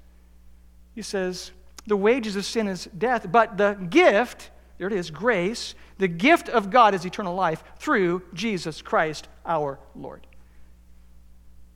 He 0.94 1.02
says, 1.02 1.52
The 1.88 1.98
wages 1.98 2.36
of 2.36 2.46
sin 2.46 2.68
is 2.68 2.86
death, 2.98 3.32
but 3.32 3.58
the 3.58 3.74
gift, 3.74 4.52
there 4.78 4.88
it 4.88 4.94
is, 4.94 5.12
grace, 5.12 5.76
the 5.98 6.08
gift 6.08 6.50
of 6.50 6.70
God 6.70 6.94
is 6.94 7.06
eternal 7.06 7.36
life 7.36 7.64
through 7.78 8.24
Jesus 8.34 8.82
Christ 8.82 9.28
our 9.46 9.80
Lord. 9.96 10.28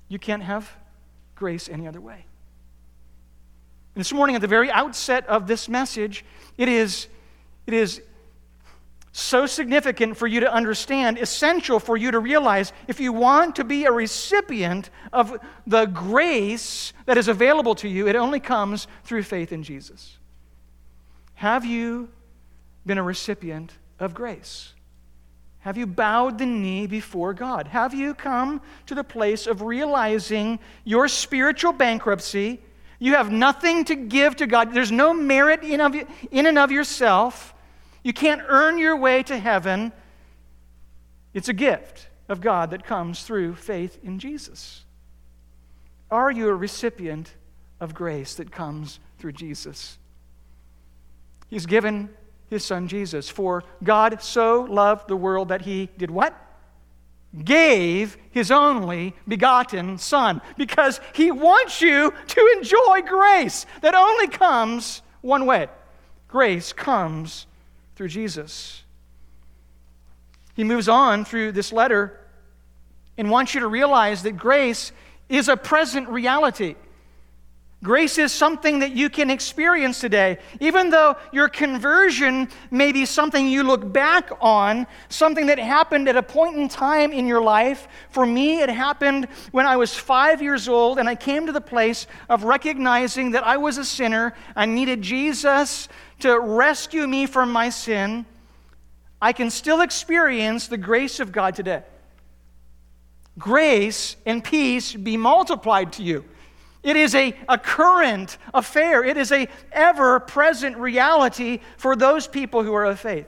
You 0.08 0.20
can't 0.20 0.44
have 0.44 0.70
grace 1.36 1.70
any 1.70 1.88
other 1.88 2.02
way. 2.02 2.26
And 3.96 4.00
this 4.00 4.14
morning, 4.14 4.36
at 4.36 4.42
the 4.42 4.48
very 4.48 4.72
outset 4.72 5.28
of 5.28 5.48
this 5.48 5.70
message, 5.70 6.26
it 6.58 6.68
is, 6.68 7.08
it 7.68 7.74
is 7.74 8.02
so 9.20 9.46
significant 9.46 10.18
for 10.18 10.28
you 10.28 10.40
to 10.40 10.54
understand, 10.54 11.18
essential 11.18 11.80
for 11.80 11.98
you 11.98 12.12
to 12.12 12.20
realize 12.20 12.74
if 12.88 13.00
you 13.00 13.12
want 13.12 13.56
to 13.58 13.64
be 13.64 13.86
a 13.86 13.92
recipient 13.92 14.90
of 15.12 15.38
the 15.68 15.86
grace 15.86 16.94
that 17.06 17.18
is 17.18 17.28
available 17.28 17.76
to 17.76 17.88
you, 17.88 18.08
it 18.08 18.16
only 18.16 18.40
comes 18.40 18.88
through 19.04 19.24
faith 19.24 19.52
in 19.52 19.64
Jesus. 19.64 20.18
Have 21.36 21.66
you 21.66 22.10
been 22.86 22.98
a 22.98 23.04
recipient 23.04 23.74
of 24.00 24.14
grace? 24.14 24.74
Have 25.60 25.78
you 25.78 25.86
bowed 25.86 26.38
the 26.38 26.46
knee 26.46 26.88
before 26.88 27.34
God? 27.34 27.68
Have 27.68 27.94
you 27.94 28.14
come 28.14 28.62
to 28.86 28.96
the 28.96 29.04
place 29.04 29.46
of 29.46 29.62
realizing 29.62 30.60
your 30.86 31.08
spiritual 31.08 31.74
bankruptcy? 31.74 32.62
You 32.98 33.16
have 33.16 33.32
nothing 33.32 33.86
to 33.86 33.96
give 33.96 34.38
to 34.38 34.48
God. 34.48 34.74
There's 34.74 34.92
no 34.92 35.14
merit 35.14 35.64
in, 35.64 35.82
of, 35.82 35.96
in 36.32 36.46
and 36.46 36.58
of 36.58 36.72
yourself. 36.72 37.54
You 38.04 38.14
can't 38.14 38.42
earn 38.48 38.78
your 38.78 38.96
way 38.96 39.24
to 39.24 39.38
heaven. 39.38 39.92
It's 41.34 41.50
a 41.50 41.54
gift 41.54 42.10
of 42.28 42.42
God 42.42 42.72
that 42.72 42.86
comes 42.86 43.24
through 43.24 43.56
faith 43.56 44.00
in 44.04 44.20
Jesus. 44.20 44.86
Are 46.12 46.32
you 46.32 46.48
a 46.50 46.56
recipient 46.56 47.36
of 47.80 47.94
grace 47.94 48.36
that 48.36 48.52
comes 48.52 49.00
through 49.18 49.34
Jesus? 49.34 49.98
He's 51.50 51.66
given 51.66 52.10
his 52.50 52.64
son 52.64 52.88
Jesus. 52.88 53.30
For 53.30 53.64
God 53.84 54.22
so 54.22 54.62
loved 54.62 55.08
the 55.08 55.18
world 55.18 55.50
that 55.50 55.62
he 55.62 55.90
did 55.98 56.12
what? 56.12 56.36
Gave 57.44 58.18
his 58.32 58.50
only 58.50 59.14
begotten 59.28 59.98
son 60.00 60.42
because 60.58 61.00
he 61.14 61.32
wants 61.32 61.82
you 61.82 62.12
to 62.28 62.54
enjoy 62.58 63.02
grace 63.06 63.68
that 63.82 63.94
only 63.94 64.28
comes 64.28 65.04
one 65.22 65.46
way. 65.46 65.68
Grace 66.28 66.74
comes 66.74 67.46
through 68.00 68.08
Jesus. 68.08 68.82
He 70.54 70.64
moves 70.64 70.88
on 70.88 71.26
through 71.26 71.52
this 71.52 71.74
letter 71.74 72.18
and 73.18 73.30
wants 73.30 73.54
you 73.54 73.60
to 73.60 73.68
realize 73.68 74.24
that 74.24 74.38
grace 74.38 74.94
is 75.28 75.50
a 75.50 75.58
present 75.58 76.08
reality. 76.08 76.76
Grace 77.82 78.18
is 78.18 78.34
something 78.34 78.80
that 78.80 78.92
you 78.92 79.10
can 79.10 79.30
experience 79.30 80.02
today. 80.02 80.38
Even 80.60 80.90
though 80.90 81.16
your 81.32 81.48
conversion 81.48 82.50
may 82.72 82.92
be 82.92 83.06
something 83.06 83.48
you 83.48 83.64
look 83.64 83.94
back 83.94 84.32
on, 84.42 84.86
something 85.08 85.46
that 85.46 85.58
happened 85.58 86.10
at 86.10 86.18
a 86.18 86.24
point 86.24 86.58
in 86.58 86.68
time 86.68 87.14
in 87.14 87.26
your 87.26 87.42
life. 87.42 87.88
For 88.10 88.26
me, 88.26 88.62
it 88.62 88.70
happened 88.70 89.30
when 89.52 89.66
I 89.66 89.78
was 89.78 89.96
five 89.96 90.42
years 90.42 90.68
old 90.68 91.00
and 91.00 91.08
I 91.08 91.16
came 91.16 91.46
to 91.46 91.54
the 91.54 91.62
place 91.62 92.06
of 92.28 92.44
recognizing 92.44 93.32
that 93.32 93.46
I 93.46 93.56
was 93.56 93.78
a 93.78 93.86
sinner. 93.86 94.34
I 94.58 94.66
needed 94.66 95.02
Jesus 95.02 95.88
to 96.20 96.38
rescue 96.38 97.08
me 97.08 97.28
from 97.28 97.50
my 97.50 97.70
sin. 97.70 98.26
I 99.22 99.32
can 99.32 99.50
still 99.50 99.80
experience 99.80 100.68
the 100.68 100.78
grace 100.78 101.22
of 101.22 101.32
God 101.32 101.56
today. 101.56 101.84
Grace 103.38 104.18
and 104.26 104.44
peace 104.44 104.94
be 104.94 105.16
multiplied 105.16 105.94
to 105.94 106.04
you. 106.04 106.26
It 106.82 106.96
is 106.96 107.14
a, 107.14 107.36
a 107.48 107.58
current 107.58 108.38
affair. 108.54 109.04
It 109.04 109.18
is 109.18 109.32
a 109.32 109.48
ever-present 109.72 110.78
reality 110.78 111.60
for 111.78 111.96
those 111.96 112.28
people 112.28 112.64
who 112.64 112.74
are 112.74 112.86
of 112.86 113.00
faith 113.00 113.28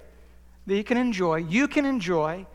that 0.67 0.75
you 0.75 0.83
can 0.83 0.97
enjoy. 0.97 1.37
You 1.37 1.67
can 1.67 1.85
enjoy 1.85 2.45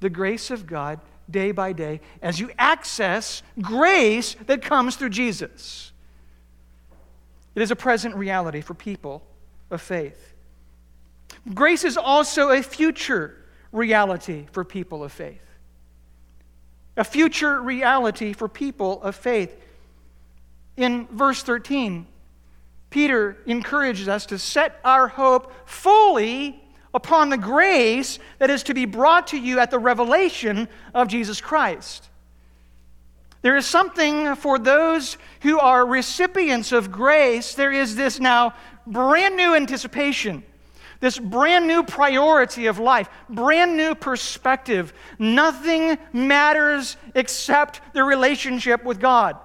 the 0.00 0.08
grace 0.08 0.50
of 0.50 0.66
God 0.66 1.00
day 1.28 1.52
by 1.52 1.72
day 1.72 2.00
as 2.22 2.40
you 2.40 2.50
access 2.58 3.42
grace 3.60 4.36
that 4.46 4.62
comes 4.62 4.96
through 4.96 5.10
Jesus. 5.10 5.92
It 7.54 7.60
is 7.60 7.70
a 7.70 7.76
present 7.76 8.14
reality 8.14 8.60
for 8.60 8.72
people 8.74 9.22
of 9.70 9.82
faith. 9.82 10.32
Grace 11.52 11.84
is 11.84 11.96
also 11.96 12.50
a 12.50 12.62
future 12.62 13.44
reality 13.72 14.46
for 14.52 14.64
people 14.64 15.04
of 15.04 15.12
faith. 15.12 15.42
A 16.96 17.04
future 17.04 17.60
reality 17.60 18.32
for 18.32 18.48
people 18.48 19.02
of 19.02 19.14
faith 19.14 19.60
in 20.78 21.08
verse 21.08 21.42
13, 21.42 22.06
Peter 22.88 23.36
encourages 23.46 24.08
us 24.08 24.24
to 24.26 24.38
set 24.38 24.80
our 24.84 25.08
hope 25.08 25.52
fully 25.68 26.62
upon 26.94 27.28
the 27.28 27.36
grace 27.36 28.18
that 28.38 28.48
is 28.48 28.62
to 28.62 28.74
be 28.74 28.86
brought 28.86 29.26
to 29.26 29.36
you 29.36 29.58
at 29.58 29.72
the 29.72 29.78
revelation 29.78 30.68
of 30.94 31.08
Jesus 31.08 31.40
Christ. 31.40 32.08
There 33.42 33.56
is 33.56 33.66
something 33.66 34.36
for 34.36 34.58
those 34.58 35.18
who 35.42 35.58
are 35.58 35.84
recipients 35.84 36.70
of 36.70 36.92
grace, 36.92 37.54
there 37.54 37.72
is 37.72 37.96
this 37.96 38.20
now 38.20 38.54
brand 38.86 39.36
new 39.36 39.56
anticipation, 39.56 40.44
this 41.00 41.18
brand 41.18 41.66
new 41.66 41.82
priority 41.82 42.66
of 42.66 42.78
life, 42.78 43.08
brand 43.28 43.76
new 43.76 43.96
perspective. 43.96 44.92
Nothing 45.18 45.98
matters 46.12 46.96
except 47.16 47.80
the 47.94 48.04
relationship 48.04 48.84
with 48.84 49.00
God. 49.00 49.36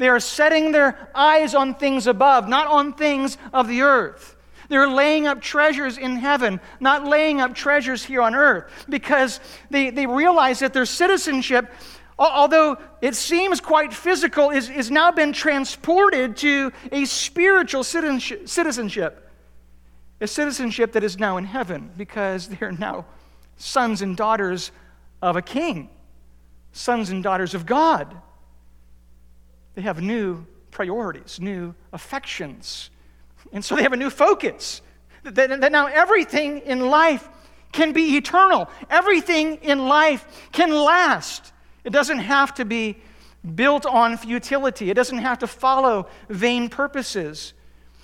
They 0.00 0.08
are 0.08 0.18
setting 0.18 0.72
their 0.72 1.10
eyes 1.14 1.54
on 1.54 1.74
things 1.74 2.06
above, 2.06 2.48
not 2.48 2.66
on 2.68 2.94
things 2.94 3.36
of 3.52 3.68
the 3.68 3.82
earth. 3.82 4.34
They're 4.70 4.88
laying 4.88 5.26
up 5.26 5.42
treasures 5.42 5.98
in 5.98 6.16
heaven, 6.16 6.58
not 6.80 7.04
laying 7.04 7.42
up 7.42 7.54
treasures 7.54 8.02
here 8.02 8.22
on 8.22 8.34
earth, 8.34 8.86
because 8.88 9.40
they, 9.68 9.90
they 9.90 10.06
realize 10.06 10.60
that 10.60 10.72
their 10.72 10.86
citizenship, 10.86 11.70
although 12.18 12.78
it 13.02 13.14
seems 13.14 13.60
quite 13.60 13.92
physical, 13.92 14.48
is, 14.48 14.70
is 14.70 14.90
now 14.90 15.12
been 15.12 15.34
transported 15.34 16.34
to 16.38 16.72
a 16.92 17.04
spiritual 17.04 17.84
citizenship. 17.84 19.30
A 20.22 20.26
citizenship 20.26 20.92
that 20.92 21.04
is 21.04 21.18
now 21.18 21.36
in 21.36 21.44
heaven, 21.44 21.90
because 21.98 22.48
they're 22.48 22.72
now 22.72 23.04
sons 23.58 24.00
and 24.00 24.16
daughters 24.16 24.72
of 25.20 25.36
a 25.36 25.42
king, 25.42 25.90
sons 26.72 27.10
and 27.10 27.22
daughters 27.22 27.52
of 27.52 27.66
God. 27.66 28.16
They 29.74 29.82
have 29.82 30.00
new 30.02 30.46
priorities, 30.70 31.40
new 31.40 31.74
affections. 31.92 32.90
And 33.52 33.64
so 33.64 33.76
they 33.76 33.82
have 33.82 33.92
a 33.92 33.96
new 33.96 34.10
focus. 34.10 34.82
That, 35.24 35.60
that 35.60 35.72
now 35.72 35.86
everything 35.86 36.58
in 36.58 36.88
life 36.88 37.28
can 37.72 37.92
be 37.92 38.16
eternal, 38.16 38.68
everything 38.88 39.56
in 39.56 39.86
life 39.86 40.48
can 40.52 40.70
last. 40.70 41.52
It 41.84 41.92
doesn't 41.92 42.18
have 42.18 42.54
to 42.54 42.64
be 42.64 42.96
built 43.54 43.86
on 43.86 44.16
futility, 44.16 44.90
it 44.90 44.94
doesn't 44.94 45.18
have 45.18 45.38
to 45.40 45.46
follow 45.46 46.08
vain 46.28 46.68
purposes. 46.68 47.54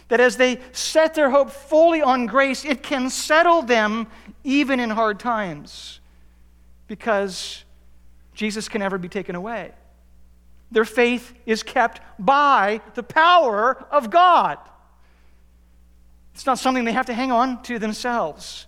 That 0.09 0.21
as 0.21 0.37
they 0.37 0.61
set 0.71 1.15
their 1.15 1.31
hope 1.31 1.51
fully 1.51 2.01
on 2.01 2.27
grace, 2.27 2.65
it 2.65 2.85
can 2.85 3.11
settle 3.11 3.63
them 3.63 4.07
even 4.45 4.79
in 4.79 4.91
hard 4.91 5.19
times 5.19 5.99
because 6.87 7.65
Jesus 8.33 8.69
can 8.69 8.81
never 8.81 8.99
be 8.99 9.09
taken 9.09 9.35
away. 9.35 9.73
Their 10.71 10.85
faith 10.85 11.35
is 11.47 11.63
kept 11.63 12.01
by 12.19 12.81
the 12.95 13.03
power 13.03 13.87
of 13.91 14.11
God. 14.11 14.59
It's 16.35 16.47
not 16.47 16.59
something 16.59 16.85
they 16.85 16.93
have 16.93 17.07
to 17.07 17.15
hang 17.15 17.33
on 17.33 17.63
to 17.63 17.79
themselves. 17.79 18.67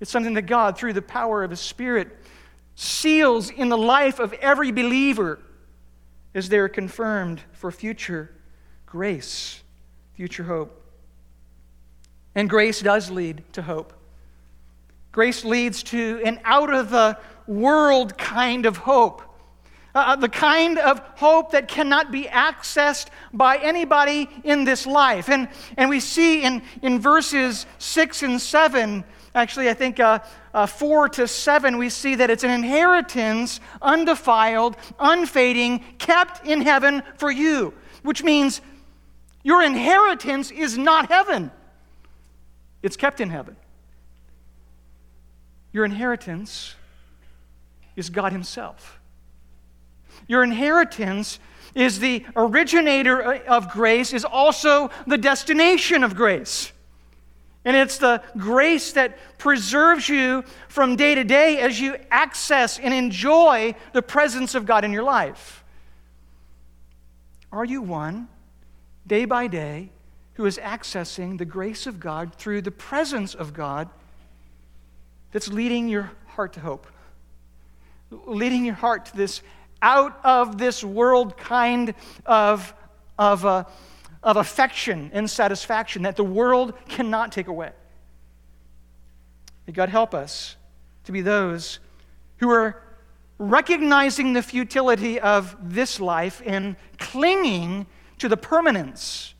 It's 0.00 0.10
something 0.10 0.34
that 0.34 0.42
God, 0.42 0.76
through 0.76 0.92
the 0.92 1.02
power 1.02 1.42
of 1.42 1.50
His 1.50 1.60
Spirit, 1.60 2.16
seals 2.74 3.50
in 3.50 3.68
the 3.68 3.78
life 3.78 4.18
of 4.18 4.32
every 4.34 4.72
believer 4.72 5.40
as 6.34 6.48
they're 6.48 6.68
confirmed 6.68 7.40
for 7.52 7.70
future 7.70 8.30
grace, 8.86 9.62
future 10.14 10.44
hope. 10.44 10.74
And 12.34 12.48
grace 12.48 12.80
does 12.80 13.10
lead 13.10 13.42
to 13.54 13.62
hope. 13.62 13.92
Grace 15.12 15.44
leads 15.44 15.82
to 15.84 16.20
an 16.24 16.40
out 16.44 16.72
of 16.72 16.90
the 16.90 17.18
world 17.46 18.16
kind 18.16 18.66
of 18.66 18.76
hope 18.76 19.22
Uh, 19.94 20.14
the 20.16 20.28
kind 20.28 20.78
of 20.78 21.00
hope 21.16 21.52
that 21.52 21.66
cannot 21.66 22.12
be 22.12 22.24
accessed 22.24 23.06
by 23.32 23.56
anybody 23.56 24.28
in 24.44 24.64
this 24.64 24.86
life. 24.86 25.28
And, 25.28 25.48
and 25.76 25.88
we 25.88 25.98
see 25.98 26.42
in, 26.42 26.62
in 26.82 27.00
verses 27.00 27.66
6 27.78 28.22
and 28.22 28.40
7, 28.40 29.02
actually, 29.34 29.70
I 29.70 29.74
think 29.74 29.98
uh, 29.98 30.18
uh, 30.52 30.66
4 30.66 31.08
to 31.10 31.26
7, 31.26 31.78
we 31.78 31.88
see 31.88 32.16
that 32.16 32.28
it's 32.28 32.44
an 32.44 32.50
inheritance, 32.50 33.60
undefiled, 33.80 34.76
unfading, 34.98 35.82
kept 35.98 36.46
in 36.46 36.60
heaven 36.60 37.02
for 37.16 37.30
you, 37.30 37.72
which 38.02 38.22
means 38.22 38.60
your 39.42 39.62
inheritance 39.62 40.50
is 40.50 40.76
not 40.76 41.08
heaven, 41.08 41.50
it's 42.82 42.96
kept 42.96 43.20
in 43.20 43.30
heaven. 43.30 43.56
Your 45.72 45.84
inheritance 45.84 46.74
is 47.96 48.10
God 48.10 48.32
Himself. 48.32 48.97
Your 50.28 50.44
inheritance 50.44 51.40
is 51.74 51.98
the 51.98 52.24
originator 52.36 53.20
of 53.20 53.70
grace, 53.70 54.12
is 54.12 54.24
also 54.24 54.90
the 55.06 55.18
destination 55.18 56.04
of 56.04 56.14
grace. 56.14 56.72
And 57.64 57.76
it's 57.76 57.98
the 57.98 58.22
grace 58.36 58.92
that 58.92 59.18
preserves 59.38 60.08
you 60.08 60.44
from 60.68 60.96
day 60.96 61.14
to 61.14 61.24
day 61.24 61.58
as 61.60 61.80
you 61.80 61.96
access 62.10 62.78
and 62.78 62.94
enjoy 62.94 63.74
the 63.92 64.02
presence 64.02 64.54
of 64.54 64.64
God 64.64 64.84
in 64.84 64.92
your 64.92 65.02
life. 65.02 65.64
Are 67.50 67.64
you 67.64 67.82
one, 67.82 68.28
day 69.06 69.24
by 69.24 69.46
day, 69.46 69.90
who 70.34 70.46
is 70.46 70.58
accessing 70.58 71.38
the 71.38 71.44
grace 71.44 71.86
of 71.86 71.98
God 71.98 72.34
through 72.34 72.62
the 72.62 72.70
presence 72.70 73.34
of 73.34 73.52
God 73.52 73.88
that's 75.32 75.48
leading 75.48 75.88
your 75.88 76.12
heart 76.28 76.52
to 76.54 76.60
hope? 76.60 76.86
Leading 78.10 78.64
your 78.64 78.76
heart 78.76 79.06
to 79.06 79.16
this 79.16 79.42
out 79.80 80.18
of 80.24 80.58
this 80.58 80.82
world 80.82 81.36
kind 81.36 81.94
of, 82.26 82.74
of 83.18 83.46
uh, 83.46 83.64
of 84.22 84.36
affection 84.36 85.10
and 85.12 85.28
satisfaction 85.28 86.02
that 86.02 86.16
the 86.16 86.24
world 86.24 86.74
cannot 86.88 87.32
take 87.32 87.46
away. 87.46 87.70
May 89.66 89.72
God 89.72 89.88
help 89.88 90.14
us 90.14 90.56
to 91.04 91.12
be 91.12 91.20
those 91.20 91.78
who 92.38 92.50
are 92.50 92.82
recognizing 93.38 94.32
the 94.32 94.42
futility 94.42 95.20
of 95.20 95.56
this 95.62 96.00
life 96.00 96.42
and 96.44 96.76
clinging 96.98 97.86
to 98.18 98.28
the 98.28 98.36
permanence, 98.36 99.34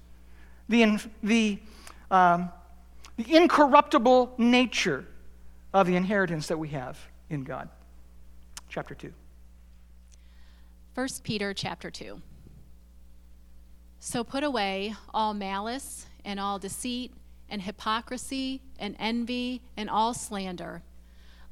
the, 0.68 1.00
the, 1.22 1.58
um, 2.10 2.50
the 3.16 3.34
incorruptible 3.34 4.34
nature 4.38 5.04
of 5.74 5.86
the 5.86 5.96
inheritance 5.96 6.46
that 6.46 6.58
we 6.58 6.68
have 6.68 6.98
in 7.28 7.42
God. 7.42 7.68
Chapter 8.68 8.94
2. 8.94 9.12
1 10.94 11.08
Peter 11.22 11.54
chapter 11.54 11.90
2. 11.90 12.20
So 14.00 14.24
put 14.24 14.44
away 14.44 14.94
all 15.12 15.34
malice 15.34 16.06
and 16.24 16.38
all 16.38 16.58
deceit 16.58 17.12
and 17.48 17.62
hypocrisy 17.62 18.62
and 18.78 18.96
envy 18.98 19.62
and 19.76 19.88
all 19.88 20.14
slander. 20.14 20.82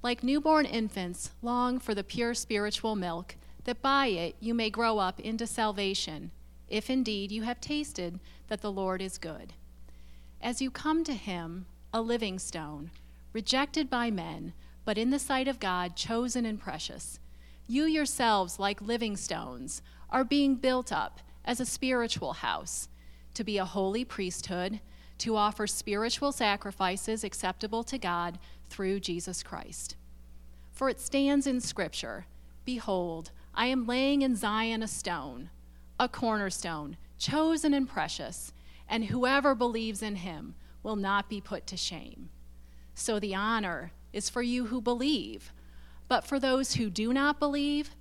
Like 0.02 0.22
newborn 0.22 0.66
infants, 0.66 1.30
long 1.42 1.78
for 1.78 1.94
the 1.94 2.04
pure 2.04 2.34
spiritual 2.34 2.96
milk, 2.96 3.36
that 3.64 3.82
by 3.82 4.06
it 4.08 4.36
you 4.40 4.54
may 4.54 4.70
grow 4.70 4.98
up 4.98 5.18
into 5.20 5.46
salvation, 5.46 6.30
if 6.68 6.90
indeed 6.90 7.32
you 7.32 7.42
have 7.42 7.60
tasted 7.60 8.20
that 8.48 8.60
the 8.62 8.72
Lord 8.72 9.02
is 9.02 9.18
good. 9.18 9.52
As 10.40 10.60
you 10.60 10.70
come 10.70 11.02
to 11.04 11.14
him, 11.14 11.66
a 11.92 12.00
living 12.00 12.38
stone, 12.38 12.90
rejected 13.32 13.88
by 13.88 14.10
men, 14.10 14.52
but 14.84 14.98
in 14.98 15.10
the 15.10 15.18
sight 15.18 15.48
of 15.48 15.58
God 15.58 15.96
chosen 15.96 16.46
and 16.46 16.60
precious, 16.60 17.18
you 17.66 17.84
yourselves, 17.84 18.58
like 18.58 18.80
living 18.80 19.16
stones, 19.16 19.82
are 20.10 20.24
being 20.24 20.56
built 20.56 20.92
up 20.92 21.20
as 21.44 21.60
a 21.60 21.66
spiritual 21.66 22.34
house, 22.34 22.88
to 23.34 23.44
be 23.44 23.58
a 23.58 23.64
holy 23.64 24.04
priesthood, 24.04 24.80
to 25.18 25.36
offer 25.36 25.66
spiritual 25.66 26.32
sacrifices 26.32 27.24
acceptable 27.24 27.82
to 27.84 27.98
God 27.98 28.38
through 28.68 29.00
Jesus 29.00 29.42
Christ. 29.42 29.96
For 30.72 30.88
it 30.88 31.00
stands 31.00 31.46
in 31.46 31.60
Scripture 31.60 32.26
Behold, 32.64 33.30
I 33.54 33.66
am 33.66 33.86
laying 33.86 34.22
in 34.22 34.36
Zion 34.36 34.82
a 34.82 34.88
stone, 34.88 35.50
a 35.98 36.08
cornerstone, 36.08 36.96
chosen 37.16 37.72
and 37.72 37.88
precious, 37.88 38.52
and 38.88 39.06
whoever 39.06 39.54
believes 39.54 40.02
in 40.02 40.16
him 40.16 40.54
will 40.82 40.96
not 40.96 41.28
be 41.28 41.40
put 41.40 41.66
to 41.68 41.76
shame. 41.76 42.28
So 42.94 43.18
the 43.18 43.34
honor 43.34 43.92
is 44.12 44.28
for 44.28 44.42
you 44.42 44.66
who 44.66 44.80
believe. 44.80 45.52
But 46.08 46.24
for 46.24 46.38
those 46.38 46.74
who 46.74 46.90
do 46.90 47.12
not 47.12 47.38
believe, 47.38 47.94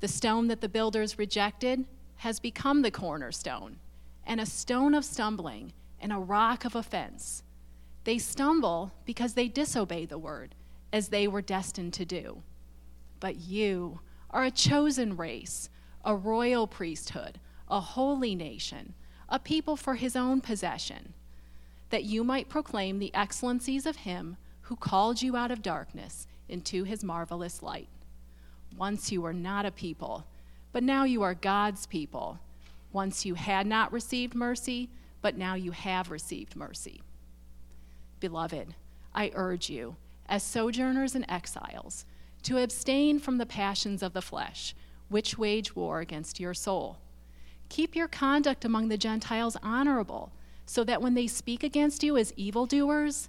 the 0.00 0.08
stone 0.08 0.46
that 0.48 0.60
the 0.60 0.68
builders 0.68 1.18
rejected 1.18 1.84
has 2.16 2.40
become 2.40 2.82
the 2.82 2.90
cornerstone, 2.90 3.78
and 4.24 4.40
a 4.40 4.46
stone 4.46 4.94
of 4.94 5.04
stumbling, 5.04 5.72
and 6.00 6.12
a 6.12 6.18
rock 6.18 6.64
of 6.64 6.76
offense. 6.76 7.42
They 8.04 8.18
stumble 8.18 8.92
because 9.04 9.34
they 9.34 9.48
disobey 9.48 10.06
the 10.06 10.18
word, 10.18 10.54
as 10.92 11.08
they 11.08 11.26
were 11.26 11.42
destined 11.42 11.92
to 11.94 12.04
do. 12.04 12.42
But 13.20 13.36
you 13.36 14.00
are 14.30 14.44
a 14.44 14.50
chosen 14.50 15.16
race, 15.16 15.68
a 16.04 16.14
royal 16.14 16.66
priesthood, 16.66 17.40
a 17.68 17.80
holy 17.80 18.34
nation, 18.34 18.94
a 19.28 19.38
people 19.38 19.76
for 19.76 19.96
his 19.96 20.16
own 20.16 20.40
possession, 20.40 21.12
that 21.90 22.04
you 22.04 22.22
might 22.22 22.48
proclaim 22.48 22.98
the 22.98 23.14
excellencies 23.14 23.84
of 23.84 23.96
him 23.96 24.36
who 24.62 24.76
called 24.76 25.22
you 25.22 25.36
out 25.36 25.50
of 25.50 25.62
darkness 25.62 26.26
into 26.48 26.84
his 26.84 27.04
marvelous 27.04 27.62
light. 27.62 27.88
Once 28.76 29.10
you 29.10 29.22
were 29.22 29.32
not 29.32 29.66
a 29.66 29.70
people, 29.70 30.26
but 30.72 30.82
now 30.82 31.04
you 31.04 31.22
are 31.22 31.34
God's 31.34 31.86
people. 31.86 32.38
Once 32.92 33.24
you 33.24 33.34
had 33.34 33.66
not 33.66 33.92
received 33.92 34.34
mercy, 34.34 34.90
but 35.20 35.36
now 35.36 35.54
you 35.54 35.72
have 35.72 36.10
received 36.10 36.56
mercy. 36.56 37.02
Beloved, 38.20 38.74
I 39.14 39.30
urge 39.34 39.70
you, 39.70 39.96
as 40.28 40.42
sojourners 40.42 41.14
and 41.14 41.24
exiles, 41.28 42.04
to 42.42 42.58
abstain 42.58 43.18
from 43.18 43.38
the 43.38 43.46
passions 43.46 44.02
of 44.02 44.12
the 44.12 44.22
flesh, 44.22 44.74
which 45.08 45.38
wage 45.38 45.74
war 45.74 46.00
against 46.00 46.38
your 46.38 46.54
soul. 46.54 46.98
Keep 47.68 47.96
your 47.96 48.08
conduct 48.08 48.64
among 48.64 48.88
the 48.88 48.98
Gentiles 48.98 49.56
honorable, 49.62 50.32
so 50.66 50.84
that 50.84 51.02
when 51.02 51.14
they 51.14 51.26
speak 51.26 51.62
against 51.62 52.02
you 52.02 52.16
as 52.16 52.32
evildoers, 52.36 53.28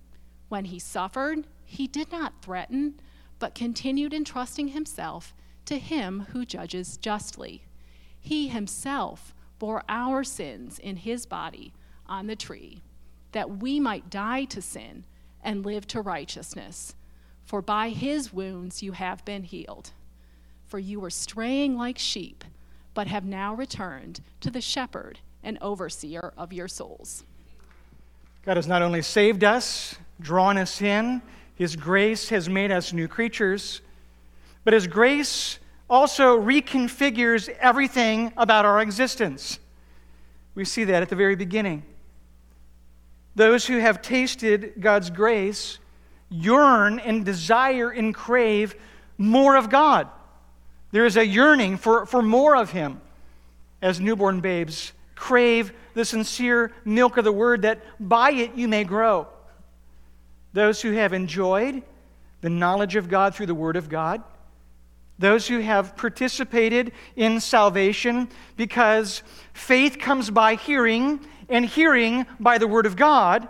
When 0.51 0.65
he 0.65 0.79
suffered, 0.79 1.47
he 1.63 1.87
did 1.87 2.11
not 2.11 2.41
threaten, 2.41 2.99
but 3.39 3.55
continued 3.55 4.13
entrusting 4.13 4.67
himself 4.67 5.33
to 5.63 5.79
him 5.79 6.27
who 6.31 6.45
judges 6.45 6.97
justly. 6.97 7.63
He 8.19 8.49
himself 8.49 9.33
bore 9.59 9.81
our 9.87 10.25
sins 10.25 10.77
in 10.77 10.97
his 10.97 11.25
body 11.25 11.71
on 12.05 12.27
the 12.27 12.35
tree, 12.35 12.81
that 13.31 13.59
we 13.59 13.79
might 13.79 14.09
die 14.09 14.43
to 14.43 14.61
sin 14.61 15.05
and 15.41 15.65
live 15.65 15.87
to 15.87 16.01
righteousness. 16.01 16.95
For 17.45 17.61
by 17.61 17.87
his 17.87 18.33
wounds 18.33 18.83
you 18.83 18.91
have 18.91 19.23
been 19.23 19.43
healed. 19.43 19.91
For 20.65 20.79
you 20.79 20.99
were 20.99 21.09
straying 21.09 21.77
like 21.77 21.97
sheep, 21.97 22.43
but 22.93 23.07
have 23.07 23.23
now 23.23 23.53
returned 23.53 24.19
to 24.41 24.51
the 24.51 24.59
shepherd 24.59 25.19
and 25.41 25.57
overseer 25.61 26.33
of 26.35 26.51
your 26.51 26.67
souls. 26.67 27.23
God 28.43 28.57
has 28.57 28.67
not 28.67 28.81
only 28.81 29.01
saved 29.01 29.45
us, 29.45 29.95
drawn 30.21 30.57
us 30.57 30.81
in, 30.81 31.21
His 31.55 31.75
grace 31.75 32.29
has 32.29 32.47
made 32.47 32.71
us 32.71 32.93
new 32.93 33.07
creatures, 33.07 33.81
but 34.63 34.73
His 34.73 34.87
grace 34.87 35.59
also 35.89 36.39
reconfigures 36.39 37.49
everything 37.59 38.31
about 38.37 38.65
our 38.65 38.79
existence. 38.81 39.59
We 40.55 40.63
see 40.65 40.85
that 40.85 41.01
at 41.01 41.09
the 41.09 41.15
very 41.15 41.35
beginning. 41.35 41.83
Those 43.35 43.65
who 43.65 43.77
have 43.79 44.01
tasted 44.01 44.73
God's 44.79 45.09
grace 45.09 45.79
yearn 46.29 46.99
and 46.99 47.25
desire 47.25 47.89
and 47.89 48.13
crave 48.15 48.75
more 49.17 49.55
of 49.55 49.69
God. 49.69 50.07
There 50.91 51.05
is 51.05 51.17
a 51.17 51.25
yearning 51.25 51.77
for, 51.77 52.05
for 52.05 52.21
more 52.21 52.55
of 52.55 52.71
Him 52.71 53.01
as 53.81 53.99
newborn 53.99 54.41
babes 54.41 54.93
crave 55.15 55.71
the 55.93 56.03
sincere 56.03 56.71
milk 56.83 57.17
of 57.17 57.23
the 57.23 57.31
word 57.31 57.61
that 57.61 57.79
by 57.99 58.31
it 58.31 58.55
you 58.55 58.67
may 58.67 58.83
grow. 58.83 59.27
Those 60.53 60.81
who 60.81 60.91
have 60.93 61.13
enjoyed 61.13 61.81
the 62.41 62.49
knowledge 62.49 62.95
of 62.95 63.09
God 63.09 63.35
through 63.35 63.45
the 63.45 63.55
word 63.55 63.75
of 63.75 63.89
God 63.89 64.23
those 65.21 65.47
who 65.47 65.59
have 65.59 65.95
participated 65.95 66.91
in 67.15 67.39
salvation 67.39 68.27
because 68.57 69.23
faith 69.53 69.99
comes 69.99 70.29
by 70.29 70.55
hearing 70.55 71.19
and 71.47 71.65
hearing 71.65 72.25
by 72.39 72.57
the 72.57 72.67
Word 72.67 72.85
of 72.85 72.95
God. 72.95 73.47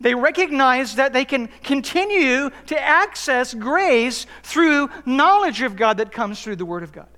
They 0.00 0.14
recognize 0.14 0.96
that 0.96 1.12
they 1.12 1.24
can 1.24 1.48
continue 1.62 2.50
to 2.66 2.80
access 2.80 3.54
grace 3.54 4.26
through 4.42 4.90
knowledge 5.06 5.62
of 5.62 5.76
God 5.76 5.98
that 5.98 6.12
comes 6.12 6.42
through 6.42 6.56
the 6.56 6.66
Word 6.66 6.82
of 6.82 6.92
God. 6.92 7.08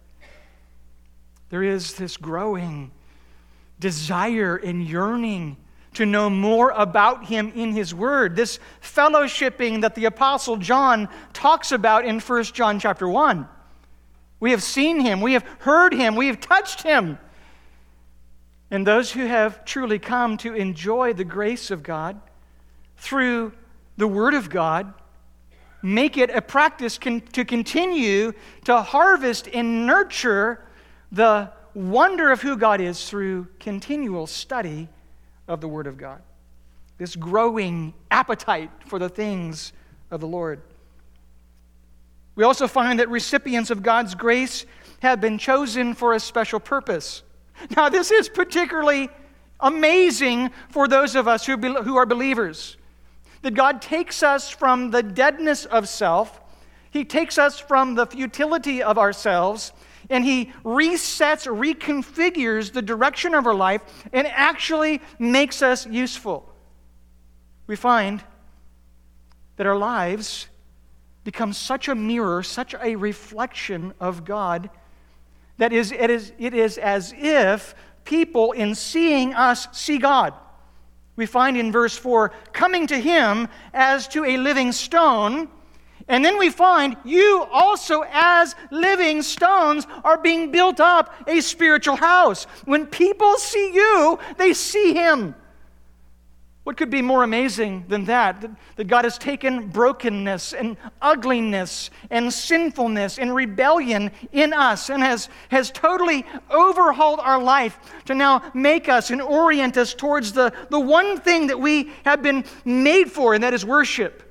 There 1.48 1.62
is 1.62 1.94
this 1.94 2.16
growing 2.16 2.92
desire 3.80 4.56
and 4.56 4.86
yearning 4.86 5.56
to 5.94 6.07
know 6.07 6.31
more 6.31 6.70
about 6.70 7.24
him 7.24 7.53
in 7.55 7.72
his 7.72 7.94
word. 7.94 8.37
This 8.37 8.59
fellowshipping 8.83 9.81
that 9.81 9.94
the 9.94 10.05
apostle 10.05 10.57
john 10.57 11.09
talks 11.33 11.72
about 11.72 12.05
in 12.05 12.20
1 12.20 12.44
john 12.44 12.79
chapter 12.79 13.09
1 13.09 13.48
we 14.40 14.53
have 14.53 14.62
seen 14.62 15.00
him, 15.00 15.20
we 15.20 15.35
have 15.35 15.44
heard 15.61 15.92
him, 15.92 16.16
we 16.16 16.26
have 16.29 16.40
touched 16.40 16.83
him. 16.83 17.18
And 18.70 18.87
those 18.87 19.12
who 19.12 19.26
have 19.26 19.64
truly 19.66 19.98
come 19.98 20.38
to 20.38 20.55
enjoy 20.55 21.12
the 21.12 21.24
grace 21.24 21.70
of 21.70 21.83
God 21.83 22.18
through 22.96 23.53
the 23.98 24.09
Word 24.09 24.33
of 24.33 24.48
God 24.48 24.94
make 25.83 26.16
it 26.16 26.31
a 26.31 26.40
practice 26.40 26.98
con- 26.98 27.20
to 27.33 27.44
continue 27.44 28.33
to 28.64 28.81
harvest 28.81 29.48
and 29.53 29.87
nurture 29.87 30.64
the 31.12 31.50
wonder 31.74 32.31
of 32.31 32.40
who 32.40 32.57
God 32.57 32.81
is 32.81 33.09
through 33.09 33.48
continual 33.59 34.26
study 34.26 34.88
of 35.50 35.60
the 35.60 35.68
Word 35.68 35.88
of 35.88 35.98
God. 35.98 36.22
This 36.96 37.16
growing 37.16 37.92
appetite 38.10 38.70
for 38.86 38.98
the 38.98 39.08
things 39.08 39.72
of 40.10 40.20
the 40.20 40.28
Lord. 40.28 40.62
We 42.36 42.44
also 42.44 42.68
find 42.68 43.00
that 43.00 43.10
recipients 43.10 43.70
of 43.70 43.82
God's 43.82 44.14
grace 44.14 44.64
have 45.00 45.20
been 45.20 45.36
chosen 45.36 45.94
for 45.94 46.14
a 46.14 46.20
special 46.20 46.60
purpose. 46.60 47.22
Now, 47.76 47.88
this 47.88 48.10
is 48.12 48.28
particularly 48.28 49.10
amazing 49.58 50.50
for 50.68 50.86
those 50.86 51.16
of 51.16 51.26
us 51.26 51.44
who, 51.44 51.56
be, 51.56 51.68
who 51.68 51.96
are 51.96 52.06
believers. 52.06 52.76
That 53.42 53.54
God 53.54 53.82
takes 53.82 54.22
us 54.22 54.48
from 54.48 54.90
the 54.90 55.02
deadness 55.02 55.64
of 55.64 55.88
self, 55.88 56.40
He 56.90 57.04
takes 57.04 57.38
us 57.38 57.58
from 57.58 57.96
the 57.96 58.06
futility 58.06 58.82
of 58.82 58.98
ourselves, 58.98 59.72
and 60.10 60.24
He 60.24 60.52
resets, 60.64 61.46
reconfigures 61.46 62.72
the 62.72 62.82
direction 62.82 63.34
of 63.34 63.46
our 63.46 63.54
life, 63.54 63.80
and 64.12 64.26
actually 64.26 65.00
makes 65.18 65.62
us 65.62 65.86
useful. 65.86 66.52
We 67.66 67.76
find 67.76 68.22
that 69.56 69.66
our 69.66 69.76
lives 69.76 70.48
become 71.24 71.52
such 71.52 71.88
a 71.88 71.94
mirror, 71.94 72.42
such 72.42 72.74
a 72.74 72.96
reflection 72.96 73.94
of 74.00 74.24
God, 74.24 74.70
that 75.58 75.72
is, 75.72 75.92
it, 75.92 76.08
is, 76.08 76.32
it 76.38 76.54
is 76.54 76.78
as 76.78 77.12
if 77.16 77.74
people, 78.04 78.52
in 78.52 78.74
seeing 78.74 79.34
us, 79.34 79.68
see 79.72 79.98
God. 79.98 80.32
We 81.16 81.26
find 81.26 81.56
in 81.56 81.70
verse 81.70 81.96
4 81.96 82.30
coming 82.52 82.86
to 82.86 82.98
him 82.98 83.46
as 83.74 84.08
to 84.08 84.24
a 84.24 84.38
living 84.38 84.72
stone. 84.72 85.48
And 86.10 86.24
then 86.24 86.38
we 86.38 86.50
find 86.50 86.96
you 87.04 87.46
also, 87.52 88.02
as 88.10 88.56
living 88.72 89.22
stones, 89.22 89.86
are 90.02 90.18
being 90.18 90.50
built 90.50 90.80
up 90.80 91.14
a 91.28 91.40
spiritual 91.40 91.94
house. 91.94 92.44
When 92.64 92.86
people 92.86 93.36
see 93.36 93.72
you, 93.72 94.18
they 94.36 94.52
see 94.52 94.92
him. 94.92 95.36
What 96.64 96.76
could 96.76 96.90
be 96.90 97.00
more 97.00 97.22
amazing 97.22 97.84
than 97.86 98.06
that? 98.06 98.44
That 98.74 98.88
God 98.88 99.04
has 99.04 99.18
taken 99.18 99.68
brokenness 99.68 100.52
and 100.52 100.76
ugliness 101.00 101.90
and 102.10 102.32
sinfulness 102.32 103.16
and 103.16 103.32
rebellion 103.32 104.10
in 104.32 104.52
us 104.52 104.90
and 104.90 105.04
has, 105.04 105.28
has 105.48 105.70
totally 105.70 106.26
overhauled 106.50 107.20
our 107.20 107.40
life 107.40 107.78
to 108.06 108.16
now 108.16 108.50
make 108.52 108.88
us 108.88 109.10
and 109.10 109.22
orient 109.22 109.76
us 109.76 109.94
towards 109.94 110.32
the, 110.32 110.52
the 110.70 110.80
one 110.80 111.20
thing 111.20 111.46
that 111.46 111.60
we 111.60 111.92
have 112.04 112.20
been 112.20 112.44
made 112.64 113.12
for, 113.12 113.34
and 113.34 113.44
that 113.44 113.54
is 113.54 113.64
worship. 113.64 114.29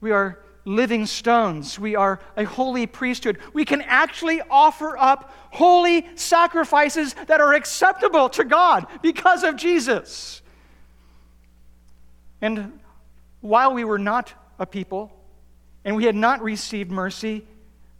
We 0.00 0.12
are 0.12 0.38
living 0.64 1.06
stones. 1.06 1.78
We 1.78 1.96
are 1.96 2.20
a 2.36 2.44
holy 2.44 2.86
priesthood. 2.86 3.38
We 3.52 3.64
can 3.64 3.80
actually 3.82 4.40
offer 4.50 4.98
up 4.98 5.32
holy 5.50 6.06
sacrifices 6.14 7.14
that 7.26 7.40
are 7.40 7.54
acceptable 7.54 8.28
to 8.30 8.44
God 8.44 8.86
because 9.02 9.44
of 9.44 9.56
Jesus. 9.56 10.42
And 12.40 12.78
while 13.40 13.72
we 13.72 13.84
were 13.84 13.98
not 13.98 14.32
a 14.58 14.66
people 14.66 15.10
and 15.84 15.96
we 15.96 16.04
had 16.04 16.14
not 16.14 16.42
received 16.42 16.90
mercy, 16.90 17.46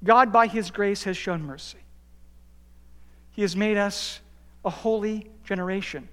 God, 0.04 0.32
by 0.32 0.46
His 0.46 0.70
grace, 0.70 1.04
has 1.04 1.16
shown 1.16 1.42
mercy. 1.42 1.78
He 3.32 3.42
has 3.42 3.56
made 3.56 3.76
us 3.76 4.20
a 4.64 4.70
holy 4.70 5.30
generation 5.44 6.08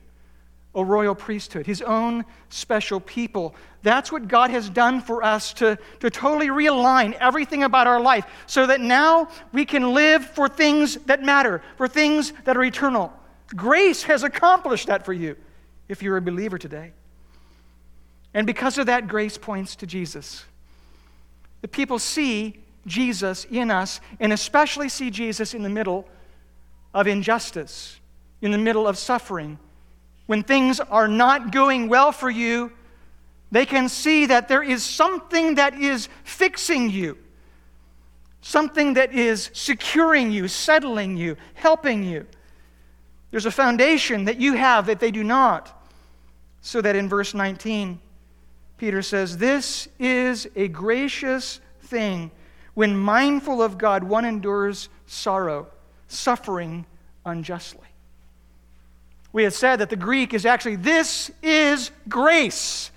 a 0.75 0.83
royal 0.83 1.15
priesthood, 1.15 1.65
his 1.65 1.81
own 1.81 2.25
special 2.49 2.99
people. 2.99 3.55
That's 3.81 4.11
what 4.11 4.27
God 4.27 4.49
has 4.49 4.69
done 4.69 5.01
for 5.01 5.23
us 5.23 5.53
to, 5.53 5.77
to 6.01 6.09
totally 6.09 6.47
realign 6.47 7.13
everything 7.13 7.63
about 7.63 7.88
our 7.88 7.99
life 7.99 8.25
so 8.45 8.67
that 8.67 8.81
now 8.81 9.29
we 9.53 9.65
can 9.65 9.93
live 9.93 10.25
for 10.25 10.49
things 10.49 10.95
that 11.05 11.23
matter, 11.23 11.63
for 11.77 11.88
things 11.88 12.33
that 12.43 12.57
are 12.57 12.63
eternal. 12.63 13.13
Grace 13.55 14.03
has 14.03 14.23
accomplished 14.23 14.88
that 14.88 15.05
for 15.05 15.13
you 15.13 15.35
if 15.88 16.03
you're 16.03 16.17
a 16.17 16.21
believer 16.21 16.57
today. 16.57 16.91
And 18.33 18.45
because 18.45 18.77
of 18.77 18.88
that, 18.88 19.07
grace 19.07 19.38
points 19.38 19.77
to 19.77 19.88
Jesus. 19.88 20.43
The 21.61 21.69
people 21.69 21.99
see 21.99 22.59
Jesus 22.85 23.45
in 23.45 23.71
us, 23.71 24.01
and 24.19 24.33
especially 24.33 24.89
see 24.89 25.09
Jesus 25.09 25.53
in 25.53 25.63
the 25.63 25.69
middle 25.69 26.07
of 26.93 27.07
injustice, 27.07 27.99
in 28.41 28.51
the 28.51 28.57
middle 28.57 28.88
of 28.88 28.97
suffering 28.97 29.57
when 30.25 30.43
things 30.43 30.79
are 30.79 31.07
not 31.07 31.51
going 31.51 31.88
well 31.88 32.11
for 32.11 32.29
you, 32.29 32.71
they 33.51 33.65
can 33.65 33.88
see 33.89 34.25
that 34.25 34.47
there 34.47 34.63
is 34.63 34.83
something 34.83 35.55
that 35.55 35.79
is 35.79 36.09
fixing 36.23 36.89
you, 36.89 37.17
something 38.41 38.95
that 38.95 39.13
is 39.13 39.51
securing 39.53 40.31
you, 40.31 40.47
settling 40.47 41.15
you, 41.15 41.38
helping 41.53 42.03
you. 42.03 42.25
There's 43.31 43.45
a 43.45 43.51
foundation 43.51 44.25
that 44.25 44.38
you 44.39 44.53
have 44.53 44.88
that 44.88 44.99
they 44.99 45.11
do 45.11 45.23
not. 45.23 45.71
So 46.61 46.81
that 46.81 46.95
in 46.95 47.07
verse 47.07 47.35
19, 47.35 47.99
Peter 48.77 49.01
says, 49.03 49.38
This 49.38 49.88
is 49.99 50.47
a 50.55 50.67
gracious 50.67 51.59
thing 51.81 52.31
when 52.73 52.97
mindful 52.97 53.61
of 53.61 53.77
God, 53.77 54.03
one 54.03 54.25
endures 54.25 54.89
sorrow, 55.05 55.67
suffering 56.07 56.85
unjustly 57.25 57.88
we 59.36 59.43
had 59.43 59.54
said 59.54 59.82
that 59.82 59.89
the 59.89 59.98
Greek 59.98 60.34
is 60.34 60.45
actually, 60.45 60.78
this 60.78 61.30
is 61.43 61.91
grace. 62.08 62.89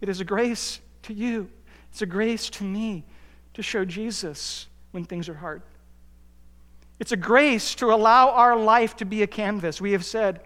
It 0.00 0.08
is 0.08 0.20
a 0.20 0.24
grace 0.24 0.80
to 1.04 1.14
you, 1.14 1.48
it's 1.92 2.02
a 2.02 2.06
grace 2.06 2.50
to 2.50 2.64
me 2.64 3.04
to 3.54 3.62
show 3.62 3.84
Jesus 3.84 4.66
when 4.90 5.04
things 5.04 5.28
are 5.28 5.34
hard. 5.34 5.62
It's 6.98 7.12
a 7.12 7.16
grace 7.16 7.76
to 7.76 7.94
allow 7.94 8.30
our 8.30 8.56
life 8.56 8.96
to 8.96 9.04
be 9.04 9.22
a 9.22 9.26
canvas. 9.28 9.80
We 9.80 9.92
have 9.92 10.04
said 10.04 10.40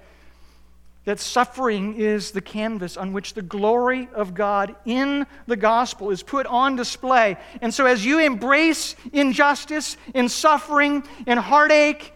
that 1.07 1.19
suffering 1.19 1.95
is 1.95 2.33
the 2.33 2.43
canvas 2.43 2.99
on 2.99 3.15
which 3.15 3.33
the 3.33 3.41
glory 3.41 4.07
of 4.15 4.35
God 4.35 4.77
in 4.85 5.27
the 5.47 5.57
gospel 5.57 6.11
is 6.11 6.23
put 6.23 6.45
on 6.45 6.77
display. 6.77 7.39
And 7.63 7.73
so, 7.73 7.87
as 7.87 8.05
you 8.05 8.19
embrace 8.19 8.97
injustice, 9.15 9.97
in 10.13 10.29
suffering, 10.29 11.05
in 11.27 11.39
heartache, 11.39 12.13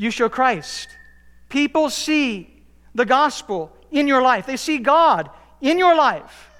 you 0.00 0.10
show 0.10 0.30
Christ. 0.30 0.88
People 1.50 1.90
see 1.90 2.62
the 2.94 3.04
gospel 3.04 3.70
in 3.90 4.08
your 4.08 4.22
life, 4.22 4.46
they 4.46 4.56
see 4.56 4.78
God 4.78 5.28
in 5.60 5.78
your 5.78 5.94
life 5.94 6.50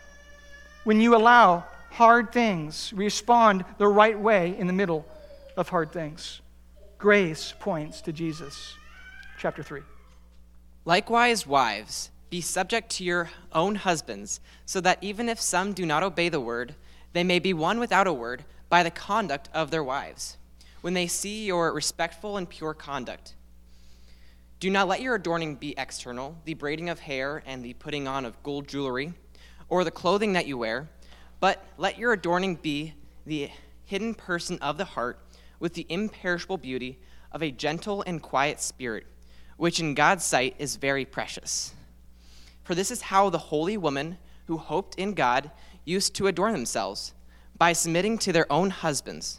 when 0.85 1.01
you 1.01 1.17
allow 1.17 1.65
hard 1.91 2.33
things, 2.33 2.93
respond 2.95 3.65
the 3.79 3.89
right 3.89 4.19
way 4.19 4.57
in 4.59 4.67
the 4.67 4.73
middle 4.75 5.07
of 5.57 5.71
hard 5.71 5.91
things. 5.91 6.43
Grace 6.99 7.55
points 7.59 8.03
to 8.03 8.13
Jesus. 8.13 8.75
Chapter 9.39 9.63
3. 9.63 9.81
Likewise, 10.85 11.47
wives, 11.47 12.11
be 12.29 12.43
subject 12.43 12.91
to 12.91 13.05
your 13.05 13.31
own 13.55 13.75
husbands, 13.75 14.41
so 14.67 14.83
that 14.83 14.99
even 15.01 15.31
if 15.31 15.41
some 15.41 15.73
do 15.73 15.87
not 15.87 16.03
obey 16.03 16.29
the 16.29 16.41
word, 16.41 16.75
they 17.15 17.25
may 17.25 17.39
be 17.39 17.55
won 17.55 17.81
without 17.81 18.07
a 18.07 18.13
word 18.13 18.45
by 18.69 18.83
the 18.83 18.91
conduct 18.91 19.49
of 19.55 19.71
their 19.71 19.83
wives, 19.83 20.37
when 20.81 20.95
they 20.95 21.07
see 21.07 21.47
your 21.47 21.73
respectful 21.73 22.37
and 22.37 22.49
pure 22.49 22.75
conduct. 22.75 23.35
Do 24.59 24.71
not 24.71 24.89
let 24.89 25.01
your 25.01 25.15
adorning 25.15 25.57
be 25.57 25.75
external, 25.79 26.37
the 26.45 26.55
braiding 26.55 26.89
of 26.89 27.01
hair 27.01 27.43
and 27.47 27.65
the 27.65 27.75
putting 27.75 28.07
on 28.07 28.25
of 28.25 28.43
gold 28.43 28.69
jewelry, 28.69 29.13
or 29.69 29.85
the 29.85 29.91
clothing 29.91 30.35
that 30.35 30.47
you 30.47 30.59
wear, 30.59 30.89
but 31.39 31.65
let 31.79 31.99
your 31.99 32.13
adorning 32.13 32.57
be 32.57 32.95
the 33.27 33.51
hidden 33.85 34.15
person 34.15 34.59
of 34.61 34.79
the 34.79 34.85
heart, 34.85 35.19
with 35.59 35.75
the 35.75 35.87
imperishable 35.89 36.59
beauty 36.59 36.99
of 37.33 37.43
a 37.43 37.51
gentle 37.51 38.03
and 38.07 38.23
quiet 38.23 38.61
spirit 38.61 39.07
which 39.61 39.79
in 39.79 39.93
God's 39.93 40.25
sight 40.25 40.55
is 40.59 40.77
very 40.77 41.05
precious. 41.05 41.75
For 42.65 42.75
this 42.75 42.91
is 42.91 43.03
how 43.03 43.29
the 43.29 43.37
holy 43.37 43.77
women 43.77 44.17
who 44.47 44.57
hoped 44.57 44.95
in 44.95 45.13
God 45.13 45.51
used 45.85 46.15
to 46.15 46.29
adorn 46.29 46.55
themselves, 46.55 47.13
by 47.59 47.75
submitting 47.75 48.17
to 48.21 48.33
their 48.33 48.51
own 48.51 48.71
husbands. 48.71 49.39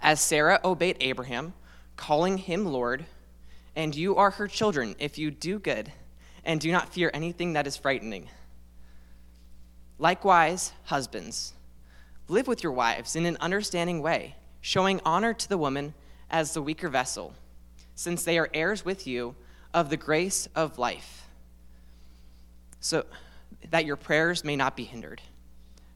As 0.00 0.20
Sarah 0.20 0.60
obeyed 0.64 0.96
Abraham, 1.00 1.54
calling 1.96 2.38
him 2.38 2.64
Lord, 2.64 3.06
and 3.74 3.94
you 3.94 4.16
are 4.16 4.30
her 4.32 4.48
children 4.48 4.94
if 4.98 5.18
you 5.18 5.30
do 5.30 5.58
good 5.58 5.92
and 6.44 6.60
do 6.60 6.72
not 6.72 6.92
fear 6.92 7.10
anything 7.12 7.52
that 7.52 7.66
is 7.66 7.76
frightening. 7.76 8.28
Likewise, 9.98 10.72
husbands, 10.84 11.52
live 12.28 12.46
with 12.46 12.62
your 12.62 12.72
wives 12.72 13.16
in 13.16 13.26
an 13.26 13.36
understanding 13.40 14.00
way, 14.00 14.36
showing 14.60 15.00
honor 15.04 15.34
to 15.34 15.48
the 15.48 15.58
woman 15.58 15.94
as 16.30 16.54
the 16.54 16.62
weaker 16.62 16.88
vessel 16.88 17.34
since 17.98 18.22
they 18.22 18.38
are 18.38 18.48
heirs 18.54 18.84
with 18.84 19.08
you 19.08 19.34
of 19.74 19.90
the 19.90 19.96
grace 19.96 20.48
of 20.54 20.78
life, 20.78 21.26
so 22.78 23.04
that 23.70 23.84
your 23.84 23.96
prayers 23.96 24.44
may 24.44 24.54
not 24.54 24.76
be 24.76 24.84
hindered. 24.84 25.20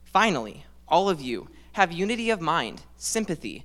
Finally, 0.03 0.65
all 0.88 1.09
of 1.09 1.21
you 1.21 1.49
have 1.75 1.93
unity 1.93 2.29
of 2.31 2.41
mind, 2.41 2.83
sympathy, 2.97 3.65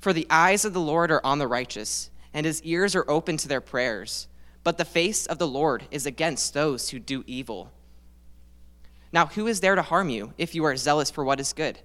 For 0.00 0.12
the 0.14 0.26
eyes 0.30 0.64
of 0.64 0.72
the 0.72 0.80
Lord 0.80 1.10
are 1.10 1.24
on 1.24 1.38
the 1.38 1.46
righteous, 1.46 2.10
and 2.32 2.46
his 2.46 2.62
ears 2.62 2.96
are 2.96 3.08
open 3.08 3.36
to 3.36 3.48
their 3.48 3.60
prayers. 3.60 4.28
But 4.64 4.78
the 4.78 4.84
face 4.84 5.26
of 5.26 5.38
the 5.38 5.46
Lord 5.46 5.84
is 5.90 6.06
against 6.06 6.54
those 6.54 6.90
who 6.90 6.98
do 6.98 7.22
evil. 7.26 7.70
Now, 9.12 9.26
who 9.26 9.46
is 9.46 9.60
there 9.60 9.74
to 9.74 9.82
harm 9.82 10.08
you 10.08 10.32
if 10.38 10.54
you 10.54 10.64
are 10.64 10.76
zealous 10.76 11.10
for 11.10 11.24
what 11.24 11.40
is 11.40 11.52
good? 11.52 11.78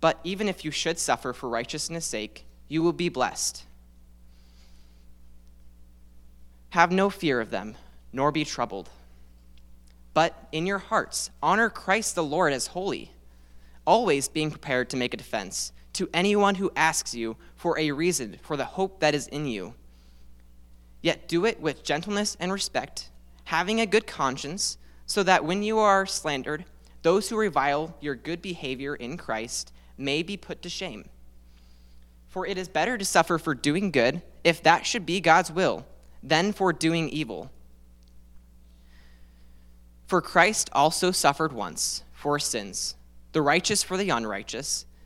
But 0.00 0.18
even 0.24 0.48
if 0.48 0.64
you 0.64 0.70
should 0.70 0.98
suffer 0.98 1.32
for 1.32 1.48
righteousness' 1.48 2.06
sake, 2.06 2.46
you 2.68 2.82
will 2.82 2.92
be 2.92 3.08
blessed. 3.08 3.64
Have 6.70 6.92
no 6.92 7.10
fear 7.10 7.40
of 7.40 7.50
them, 7.50 7.76
nor 8.12 8.30
be 8.30 8.44
troubled. 8.44 8.88
But 10.14 10.48
in 10.52 10.66
your 10.66 10.78
hearts, 10.78 11.30
honor 11.42 11.68
Christ 11.68 12.14
the 12.14 12.24
Lord 12.24 12.52
as 12.52 12.68
holy, 12.68 13.10
always 13.86 14.28
being 14.28 14.50
prepared 14.50 14.90
to 14.90 14.96
make 14.96 15.14
a 15.14 15.16
defense 15.16 15.72
to 15.98 16.08
anyone 16.14 16.54
who 16.54 16.70
asks 16.76 17.12
you 17.12 17.36
for 17.56 17.76
a 17.76 17.90
reason 17.90 18.38
for 18.40 18.56
the 18.56 18.64
hope 18.64 19.00
that 19.00 19.16
is 19.16 19.26
in 19.26 19.46
you. 19.46 19.74
Yet 21.02 21.26
do 21.26 21.44
it 21.44 21.60
with 21.60 21.82
gentleness 21.82 22.36
and 22.38 22.52
respect, 22.52 23.10
having 23.46 23.80
a 23.80 23.86
good 23.86 24.06
conscience, 24.06 24.78
so 25.06 25.24
that 25.24 25.44
when 25.44 25.64
you 25.64 25.80
are 25.80 26.06
slandered, 26.06 26.64
those 27.02 27.28
who 27.28 27.36
revile 27.36 27.96
your 28.00 28.14
good 28.14 28.40
behavior 28.40 28.94
in 28.94 29.16
Christ 29.16 29.72
may 29.96 30.22
be 30.22 30.36
put 30.36 30.62
to 30.62 30.68
shame. 30.68 31.08
For 32.28 32.46
it 32.46 32.56
is 32.56 32.68
better 32.68 32.96
to 32.96 33.04
suffer 33.04 33.36
for 33.36 33.56
doing 33.56 33.90
good, 33.90 34.22
if 34.44 34.62
that 34.62 34.86
should 34.86 35.04
be 35.04 35.20
God's 35.20 35.50
will 35.50 35.84
than 36.22 36.52
for 36.52 36.72
doing 36.72 37.08
evil. 37.08 37.50
For 40.06 40.22
Christ 40.22 40.70
also 40.72 41.10
suffered 41.10 41.52
once 41.52 42.04
for 42.12 42.38
sins, 42.38 42.94
the 43.32 43.42
righteous 43.42 43.82
for 43.82 43.96
the 43.96 44.10
unrighteous, 44.10 44.86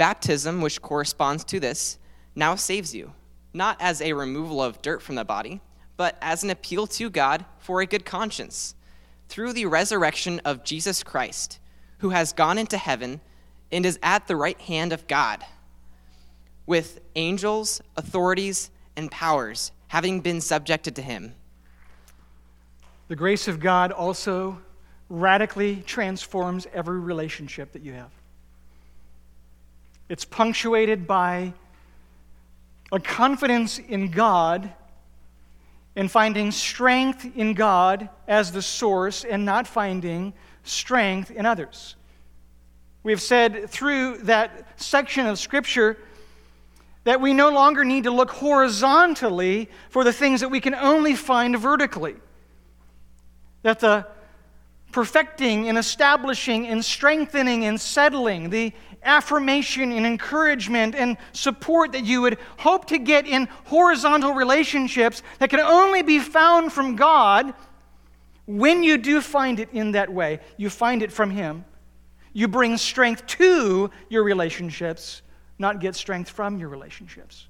Baptism, 0.00 0.62
which 0.62 0.80
corresponds 0.80 1.44
to 1.44 1.60
this, 1.60 1.98
now 2.34 2.54
saves 2.54 2.94
you, 2.94 3.12
not 3.52 3.76
as 3.80 4.00
a 4.00 4.14
removal 4.14 4.62
of 4.62 4.80
dirt 4.80 5.02
from 5.02 5.14
the 5.14 5.26
body, 5.26 5.60
but 5.98 6.16
as 6.22 6.42
an 6.42 6.48
appeal 6.48 6.86
to 6.86 7.10
God 7.10 7.44
for 7.58 7.82
a 7.82 7.86
good 7.86 8.06
conscience, 8.06 8.74
through 9.28 9.52
the 9.52 9.66
resurrection 9.66 10.40
of 10.42 10.64
Jesus 10.64 11.02
Christ, 11.02 11.58
who 11.98 12.08
has 12.08 12.32
gone 12.32 12.56
into 12.56 12.78
heaven 12.78 13.20
and 13.70 13.84
is 13.84 13.98
at 14.02 14.26
the 14.26 14.36
right 14.36 14.58
hand 14.62 14.94
of 14.94 15.06
God, 15.06 15.44
with 16.64 17.02
angels, 17.14 17.82
authorities, 17.98 18.70
and 18.96 19.10
powers 19.10 19.70
having 19.88 20.22
been 20.22 20.40
subjected 20.40 20.96
to 20.96 21.02
him. 21.02 21.34
The 23.08 23.16
grace 23.16 23.48
of 23.48 23.60
God 23.60 23.92
also 23.92 24.62
radically 25.10 25.82
transforms 25.84 26.66
every 26.72 27.00
relationship 27.00 27.72
that 27.72 27.82
you 27.82 27.92
have. 27.92 28.10
It's 30.10 30.24
punctuated 30.24 31.06
by 31.06 31.54
a 32.90 32.98
confidence 32.98 33.78
in 33.78 34.10
God 34.10 34.72
and 35.94 36.10
finding 36.10 36.50
strength 36.50 37.24
in 37.36 37.54
God 37.54 38.08
as 38.26 38.50
the 38.50 38.60
source 38.60 39.22
and 39.22 39.44
not 39.44 39.68
finding 39.68 40.32
strength 40.64 41.30
in 41.30 41.46
others. 41.46 41.94
We've 43.04 43.22
said 43.22 43.70
through 43.70 44.18
that 44.24 44.80
section 44.80 45.28
of 45.28 45.38
Scripture 45.38 45.96
that 47.04 47.20
we 47.20 47.32
no 47.32 47.50
longer 47.50 47.84
need 47.84 48.02
to 48.02 48.10
look 48.10 48.32
horizontally 48.32 49.70
for 49.90 50.02
the 50.02 50.12
things 50.12 50.40
that 50.40 50.48
we 50.48 50.60
can 50.60 50.74
only 50.74 51.14
find 51.14 51.56
vertically. 51.56 52.16
That 53.62 53.78
the 53.78 54.08
perfecting 54.92 55.68
and 55.68 55.78
establishing 55.78 56.66
and 56.66 56.84
strengthening 56.84 57.64
and 57.64 57.80
settling, 57.80 58.50
the 58.50 58.72
affirmation 59.02 59.92
and 59.92 60.04
encouragement 60.04 60.94
and 60.94 61.16
support 61.32 61.92
that 61.92 62.04
you 62.04 62.20
would 62.22 62.38
hope 62.58 62.86
to 62.86 62.98
get 62.98 63.26
in 63.26 63.48
horizontal 63.64 64.34
relationships 64.34 65.22
that 65.38 65.50
can 65.50 65.60
only 65.60 66.02
be 66.02 66.18
found 66.18 66.72
from 66.72 66.96
God, 66.96 67.54
when 68.46 68.82
you 68.82 68.98
do 68.98 69.20
find 69.20 69.60
it 69.60 69.68
in 69.72 69.92
that 69.92 70.12
way, 70.12 70.40
you 70.56 70.68
find 70.68 71.02
it 71.02 71.12
from 71.12 71.30
Him. 71.30 71.64
You 72.32 72.48
bring 72.48 72.76
strength 72.76 73.26
to 73.26 73.90
your 74.08 74.22
relationships, 74.24 75.22
not 75.58 75.80
get 75.80 75.94
strength 75.94 76.30
from 76.30 76.58
your 76.58 76.68
relationships. 76.68 77.48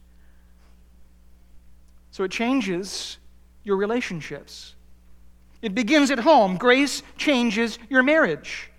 So 2.10 2.24
it 2.24 2.30
changes 2.30 3.18
your 3.62 3.76
relationships. 3.76 4.74
It 5.62 5.74
begins 5.74 6.10
at 6.10 6.20
home. 6.20 6.56
Grace 6.56 7.02
changes 7.16 7.78
your 7.88 8.02
marriage. 8.02 8.70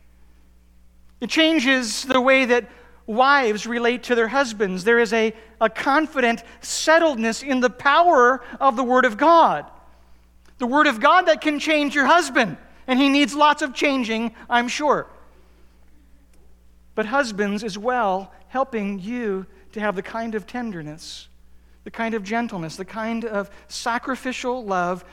It 1.20 1.30
changes 1.30 2.04
the 2.04 2.20
way 2.20 2.46
that 2.46 2.70
wives 3.06 3.68
relate 3.68 4.04
to 4.04 4.16
their 4.16 4.28
husbands. 4.28 4.84
There 4.84 5.00
is 5.00 5.14
a, 5.14 5.34
a 5.60 5.70
confident 5.70 6.44
settledness 6.62 7.48
in 7.48 7.60
the 7.60 7.70
power 7.70 8.42
of 8.60 8.76
the 8.76 8.84
Word 8.84 9.06
of 9.06 9.18
God. 9.18 9.66
The 10.58 10.68
Word 10.68 10.88
of 10.88 11.00
God 11.00 11.24
that 11.24 11.42
can 11.42 11.60
change 11.60 11.94
your 11.94 12.06
husband, 12.06 12.58
and 12.88 13.00
he 13.00 13.10
needs 13.10 13.36
lots 13.36 13.62
of 13.62 13.74
changing, 13.74 14.34
I'm 14.50 14.68
sure. 14.68 15.08
But 16.96 17.06
husbands 17.06 17.64
as 17.64 17.78
well, 17.78 18.32
helping 18.48 19.00
you 19.00 19.46
to 19.74 19.80
have 19.80 19.96
the 19.96 20.02
kind 20.02 20.36
of 20.36 20.48
tenderness, 20.48 21.28
the 21.84 21.92
kind 21.92 22.14
of 22.14 22.24
gentleness, 22.24 22.76
the 22.76 22.86
kind 22.86 23.26
of 23.26 23.50
sacrificial 23.68 24.64
love 24.64 25.06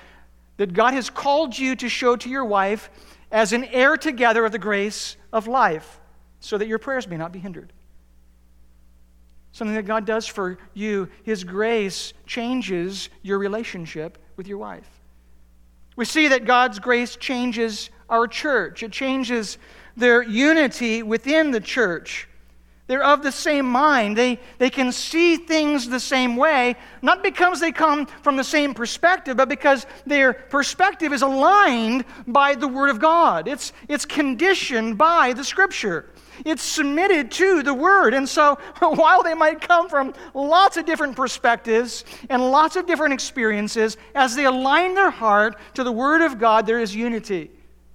that 0.58 0.74
God 0.74 0.92
has 0.92 1.08
called 1.08 1.58
you 1.58 1.74
to 1.76 1.88
show 1.88 2.14
to 2.16 2.28
your 2.28 2.44
wife 2.44 2.90
as 3.32 3.52
an 3.52 3.64
heir 3.64 3.96
together 3.96 4.44
of 4.44 4.52
the 4.52 4.58
grace 4.58 5.16
of 5.32 5.46
life, 5.46 6.00
so 6.40 6.58
that 6.58 6.68
your 6.68 6.78
prayers 6.78 7.08
may 7.08 7.16
not 7.16 7.32
be 7.32 7.38
hindered. 7.38 7.72
Something 9.52 9.74
that 9.76 9.86
God 9.86 10.04
does 10.04 10.26
for 10.26 10.58
you, 10.74 11.08
His 11.22 11.42
grace 11.42 12.12
changes 12.26 13.08
your 13.22 13.38
relationship 13.38 14.18
with 14.36 14.46
your 14.46 14.58
wife. 14.58 14.88
We 15.96 16.04
see 16.04 16.28
that 16.28 16.44
God's 16.44 16.78
grace 16.78 17.16
changes 17.16 17.90
our 18.08 18.26
church, 18.26 18.82
it 18.82 18.92
changes 18.92 19.58
their 19.96 20.22
unity 20.22 21.02
within 21.02 21.50
the 21.50 21.60
church. 21.60 22.28
They're 22.88 23.04
of 23.04 23.22
the 23.22 23.30
same 23.30 23.66
mind. 23.66 24.16
They, 24.16 24.40
they 24.56 24.70
can 24.70 24.92
see 24.92 25.36
things 25.36 25.88
the 25.88 26.00
same 26.00 26.36
way, 26.36 26.74
not 27.02 27.22
because 27.22 27.60
they 27.60 27.70
come 27.70 28.06
from 28.22 28.36
the 28.36 28.44
same 28.44 28.72
perspective, 28.72 29.36
but 29.36 29.50
because 29.50 29.86
their 30.06 30.32
perspective 30.32 31.12
is 31.12 31.20
aligned 31.20 32.06
by 32.26 32.54
the 32.54 32.66
Word 32.66 32.88
of 32.88 32.98
God. 32.98 33.46
It's, 33.46 33.74
it's 33.88 34.06
conditioned 34.06 34.96
by 34.96 35.34
the 35.34 35.44
Scripture. 35.44 36.06
It's 36.46 36.62
submitted 36.62 37.30
to 37.32 37.62
the 37.62 37.74
Word. 37.74 38.14
And 38.14 38.26
so, 38.26 38.58
while 38.78 39.22
they 39.22 39.34
might 39.34 39.60
come 39.60 39.90
from 39.90 40.14
lots 40.32 40.78
of 40.78 40.86
different 40.86 41.14
perspectives 41.14 42.06
and 42.30 42.50
lots 42.50 42.76
of 42.76 42.86
different 42.86 43.12
experiences, 43.12 43.98
as 44.14 44.34
they 44.34 44.46
align 44.46 44.94
their 44.94 45.10
heart 45.10 45.56
to 45.74 45.84
the 45.84 45.92
Word 45.92 46.22
of 46.22 46.38
God, 46.38 46.64
there 46.64 46.80
is 46.80 46.96
unity. 46.96 47.50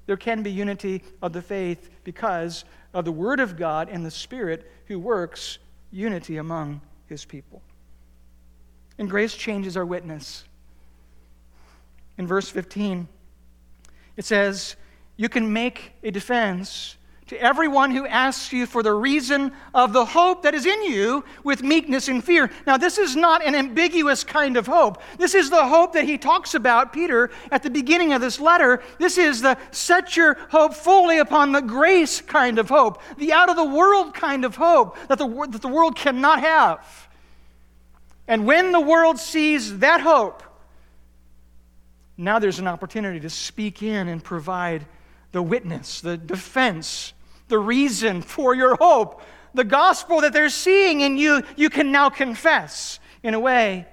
There 0.05 0.17
can 0.17 0.43
be 0.43 0.51
unity 0.51 1.01
of 1.23 1.33
the 1.33 1.41
faith 1.41 1.89
because 2.03 2.65
of 2.93 3.05
the 3.05 3.11
Word 3.11 3.39
of 3.39 3.57
God 3.57 3.89
and 3.89 4.05
the 4.05 4.11
Spirit 4.11 4.69
who 4.85 4.99
works 4.99 5.59
unity 5.91 6.37
among 6.37 6.81
his 7.07 7.25
people. 7.25 7.61
And 8.97 9.09
grace 9.09 9.35
changes 9.35 9.75
our 9.75 9.85
witness. 9.85 10.43
In 12.17 12.27
verse 12.27 12.49
15, 12.49 13.07
it 14.17 14.25
says, 14.25 14.75
You 15.17 15.29
can 15.29 15.51
make 15.51 15.93
a 16.03 16.11
defense 16.11 16.97
to 17.27 17.41
everyone 17.41 17.91
who 17.91 18.05
asks 18.05 18.51
you 18.51 18.65
for 18.65 18.83
the 18.83 18.93
reason 18.93 19.51
of 19.73 19.93
the 19.93 20.05
hope 20.05 20.43
that 20.43 20.53
is 20.53 20.65
in 20.65 20.83
you 20.83 21.23
with 21.43 21.63
meekness 21.63 22.07
and 22.07 22.23
fear. 22.23 22.51
Now, 22.67 22.77
this 22.77 22.97
is 22.97 23.15
not 23.15 23.45
an 23.45 23.55
ambiguous 23.55 24.23
kind 24.23 24.57
of 24.57 24.67
hope. 24.67 25.01
This 25.17 25.33
is 25.33 25.49
the 25.49 25.65
hope 25.65 25.93
that 25.93 26.03
he 26.03 26.17
talks 26.17 26.53
about, 26.53 26.91
Peter, 26.91 27.31
at 27.51 27.63
the 27.63 27.69
beginning 27.69 28.13
of 28.13 28.21
this 28.21 28.39
letter. 28.39 28.83
This 28.99 29.17
is 29.17 29.41
the 29.41 29.57
set 29.71 30.17
your 30.17 30.35
hope 30.49 30.73
fully 30.73 31.19
upon 31.19 31.53
the 31.53 31.61
grace 31.61 32.19
kind 32.19 32.59
of 32.59 32.67
hope, 32.67 33.01
the 33.17 33.31
out 33.31 33.49
of 33.49 33.55
the 33.55 33.63
world 33.63 34.13
kind 34.13 34.43
of 34.43 34.55
hope 34.55 34.97
that 35.07 35.17
the, 35.17 35.27
that 35.49 35.61
the 35.61 35.67
world 35.67 35.95
cannot 35.95 36.41
have. 36.41 37.07
And 38.27 38.45
when 38.45 38.71
the 38.71 38.79
world 38.79 39.19
sees 39.19 39.79
that 39.79 40.01
hope, 40.01 40.43
now 42.17 42.39
there's 42.39 42.59
an 42.59 42.67
opportunity 42.67 43.19
to 43.21 43.29
speak 43.29 43.81
in 43.81 44.07
and 44.07 44.23
provide 44.23 44.85
the 45.33 45.41
witness, 45.41 45.99
the 45.99 46.15
defense, 46.15 47.13
the 47.49 47.59
reason 47.59 48.21
for 48.21 48.55
your 48.55 48.75
hope. 48.75 49.21
The 49.53 49.65
gospel 49.65 50.21
that 50.21 50.31
they're 50.31 50.49
seeing 50.49 51.01
in 51.01 51.17
you, 51.17 51.43
you 51.57 51.69
can 51.69 51.91
now 51.91 52.09
confess 52.09 52.99
in 53.21 53.33
a 53.33 53.39
way 53.39 53.85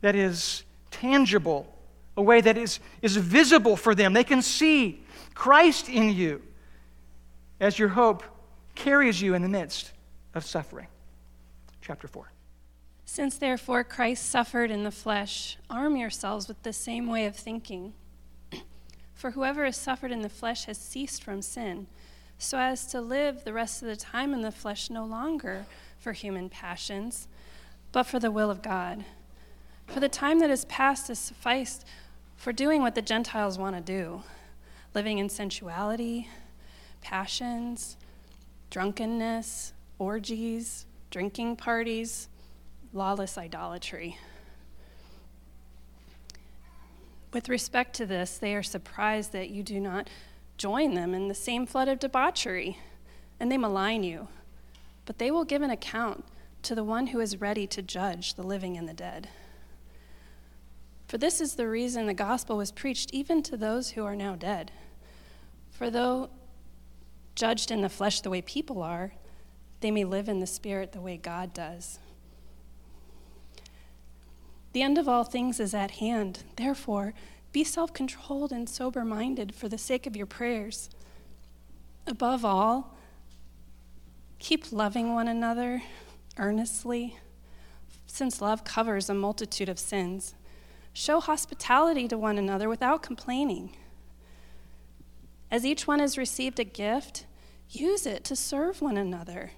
that 0.00 0.16
is 0.16 0.64
tangible, 0.90 1.72
a 2.16 2.22
way 2.22 2.40
that 2.40 2.58
is, 2.58 2.80
is 3.00 3.16
visible 3.16 3.76
for 3.76 3.94
them. 3.94 4.12
They 4.12 4.24
can 4.24 4.42
see 4.42 5.04
Christ 5.34 5.88
in 5.88 6.12
you 6.12 6.42
as 7.60 7.78
your 7.78 7.88
hope 7.88 8.24
carries 8.74 9.20
you 9.20 9.34
in 9.34 9.42
the 9.42 9.48
midst 9.48 9.92
of 10.34 10.44
suffering. 10.44 10.88
Chapter 11.80 12.08
4. 12.08 12.30
Since 13.04 13.38
therefore 13.38 13.84
Christ 13.84 14.28
suffered 14.28 14.70
in 14.70 14.84
the 14.84 14.90
flesh, 14.90 15.56
arm 15.70 15.96
yourselves 15.96 16.48
with 16.48 16.62
the 16.62 16.72
same 16.72 17.06
way 17.06 17.26
of 17.26 17.34
thinking. 17.34 17.94
For 19.18 19.32
whoever 19.32 19.64
has 19.64 19.76
suffered 19.76 20.12
in 20.12 20.22
the 20.22 20.28
flesh 20.28 20.66
has 20.66 20.78
ceased 20.78 21.24
from 21.24 21.42
sin, 21.42 21.88
so 22.38 22.56
as 22.56 22.86
to 22.86 23.00
live 23.00 23.42
the 23.42 23.52
rest 23.52 23.82
of 23.82 23.88
the 23.88 23.96
time 23.96 24.32
in 24.32 24.42
the 24.42 24.52
flesh 24.52 24.90
no 24.90 25.04
longer 25.04 25.66
for 25.98 26.12
human 26.12 26.48
passions, 26.48 27.26
but 27.90 28.04
for 28.04 28.20
the 28.20 28.30
will 28.30 28.48
of 28.48 28.62
God. 28.62 29.04
For 29.88 29.98
the 29.98 30.08
time 30.08 30.38
that 30.38 30.50
is 30.50 30.64
past 30.66 31.08
has 31.08 31.18
sufficed 31.18 31.84
for 32.36 32.52
doing 32.52 32.80
what 32.80 32.94
the 32.94 33.02
Gentiles 33.02 33.58
want 33.58 33.74
to 33.74 33.82
do 33.82 34.22
living 34.94 35.18
in 35.18 35.28
sensuality, 35.28 36.28
passions, 37.00 37.96
drunkenness, 38.70 39.72
orgies, 39.98 40.86
drinking 41.10 41.56
parties, 41.56 42.28
lawless 42.92 43.36
idolatry. 43.36 44.16
With 47.32 47.48
respect 47.48 47.94
to 47.96 48.06
this, 48.06 48.38
they 48.38 48.54
are 48.54 48.62
surprised 48.62 49.32
that 49.32 49.50
you 49.50 49.62
do 49.62 49.80
not 49.80 50.08
join 50.56 50.94
them 50.94 51.14
in 51.14 51.28
the 51.28 51.34
same 51.34 51.66
flood 51.66 51.88
of 51.88 51.98
debauchery, 51.98 52.78
and 53.38 53.52
they 53.52 53.58
malign 53.58 54.02
you. 54.02 54.28
But 55.04 55.18
they 55.18 55.30
will 55.30 55.44
give 55.44 55.62
an 55.62 55.70
account 55.70 56.24
to 56.62 56.74
the 56.74 56.84
one 56.84 57.08
who 57.08 57.20
is 57.20 57.40
ready 57.40 57.66
to 57.68 57.82
judge 57.82 58.34
the 58.34 58.42
living 58.42 58.76
and 58.76 58.88
the 58.88 58.94
dead. 58.94 59.28
For 61.06 61.16
this 61.16 61.40
is 61.40 61.54
the 61.54 61.68
reason 61.68 62.06
the 62.06 62.14
gospel 62.14 62.56
was 62.56 62.72
preached 62.72 63.10
even 63.12 63.42
to 63.44 63.56
those 63.56 63.90
who 63.90 64.04
are 64.04 64.16
now 64.16 64.34
dead. 64.34 64.72
For 65.70 65.90
though 65.90 66.30
judged 67.34 67.70
in 67.70 67.82
the 67.82 67.88
flesh 67.88 68.20
the 68.20 68.30
way 68.30 68.42
people 68.42 68.82
are, 68.82 69.12
they 69.80 69.90
may 69.90 70.04
live 70.04 70.28
in 70.28 70.40
the 70.40 70.46
spirit 70.46 70.92
the 70.92 71.00
way 71.00 71.16
God 71.16 71.54
does. 71.54 71.98
The 74.72 74.82
end 74.82 74.98
of 74.98 75.08
all 75.08 75.24
things 75.24 75.60
is 75.60 75.74
at 75.74 75.92
hand. 75.92 76.44
Therefore, 76.56 77.14
be 77.52 77.64
self 77.64 77.92
controlled 77.92 78.52
and 78.52 78.68
sober 78.68 79.04
minded 79.04 79.54
for 79.54 79.68
the 79.68 79.78
sake 79.78 80.06
of 80.06 80.16
your 80.16 80.26
prayers. 80.26 80.90
Above 82.06 82.44
all, 82.44 82.96
keep 84.38 84.70
loving 84.72 85.14
one 85.14 85.28
another 85.28 85.82
earnestly, 86.36 87.16
since 88.06 88.40
love 88.40 88.64
covers 88.64 89.08
a 89.08 89.14
multitude 89.14 89.68
of 89.68 89.78
sins. 89.78 90.34
Show 90.92 91.20
hospitality 91.20 92.08
to 92.08 92.18
one 92.18 92.38
another 92.38 92.68
without 92.68 93.02
complaining. 93.02 93.76
As 95.50 95.64
each 95.64 95.86
one 95.86 95.98
has 95.98 96.18
received 96.18 96.60
a 96.60 96.64
gift, 96.64 97.26
use 97.70 98.06
it 98.06 98.24
to 98.24 98.36
serve 98.36 98.82
one 98.82 98.96
another. 98.96 99.52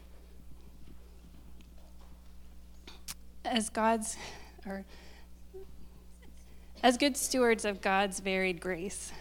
As 3.45 3.71
God's, 3.71 4.17
or 4.67 4.85
as 6.83 6.97
good 6.97 7.17
stewards 7.17 7.65
of 7.65 7.81
God's 7.81 8.21
varied 8.21 8.61
grace. 8.61 9.13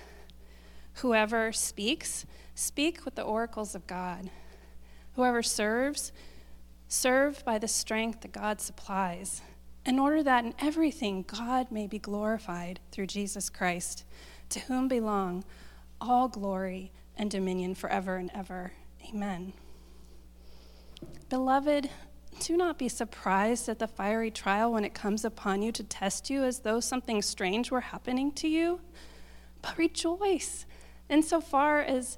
Whoever 0.96 1.52
speaks, 1.52 2.26
speak 2.56 3.06
with 3.06 3.16
the 3.16 3.24
oracles 3.24 3.76
of 3.76 3.88
God. 3.88 4.30
Whoever 5.16 5.44
serves, 5.44 6.12
serve 6.88 7.44
by 7.46 7.58
the 7.58 7.68
strength 7.68 8.22
that 8.22 8.32
God 8.32 8.62
supplies, 8.62 9.42
in 9.86 10.00
order 10.00 10.24
that 10.24 10.46
in 10.46 10.54
everything 10.60 11.26
God 11.28 11.72
may 11.72 11.88
be 11.88 12.00
glorified 12.00 12.80
through 12.92 13.08
Jesus 13.08 13.50
Christ, 13.50 14.04
to 14.50 14.62
whom 14.62 14.88
belong 14.88 15.44
all 16.02 16.28
glory 16.28 16.92
and 17.18 17.30
dominion 17.30 17.76
forever 17.76 18.16
and 18.16 18.32
ever. 18.34 18.72
Amen. 19.10 19.54
Beloved, 21.30 21.90
do 22.40 22.58
not 22.58 22.78
be 22.78 22.90
surprised 22.90 23.70
at 23.70 23.80
the 23.80 23.88
fiery 23.88 24.32
trial 24.32 24.72
when 24.72 24.86
it 24.86 24.94
comes 24.94 25.26
upon 25.26 25.62
you 25.62 25.72
to 25.74 25.84
test 25.84 26.30
you 26.30 26.44
as 26.44 26.60
though 26.60 26.80
something 26.80 27.22
strange 27.22 27.70
were 27.70 27.82
happening 27.82 28.32
to 28.34 28.48
you, 28.48 28.80
but 29.62 29.78
rejoice 29.78 30.66
insofar 31.10 31.82
as 31.82 32.18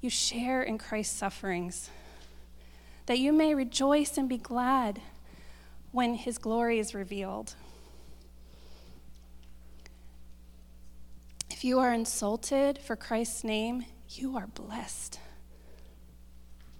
you 0.00 0.10
share 0.10 0.62
in 0.62 0.76
Christ's 0.76 1.16
sufferings, 1.16 1.90
that 3.06 3.18
you 3.18 3.32
may 3.32 3.54
rejoice 3.54 4.18
and 4.18 4.28
be 4.28 4.38
glad 4.38 5.00
when 5.92 6.14
his 6.14 6.38
glory 6.38 6.78
is 6.78 6.94
revealed. 6.94 7.54
If 11.50 11.64
you 11.64 11.78
are 11.78 11.92
insulted 11.94 12.78
for 12.78 12.96
Christ's 12.96 13.44
name, 13.44 13.86
you 14.10 14.36
are 14.36 14.48
blessed. 14.48 15.18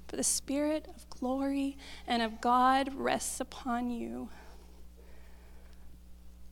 For 0.06 0.16
the 0.16 0.24
Spirit 0.24 0.86
of 0.94 1.08
glory 1.10 1.76
and 2.06 2.22
of 2.22 2.40
God 2.40 2.92
rests 2.94 3.40
upon 3.40 3.90
you. 3.90 4.28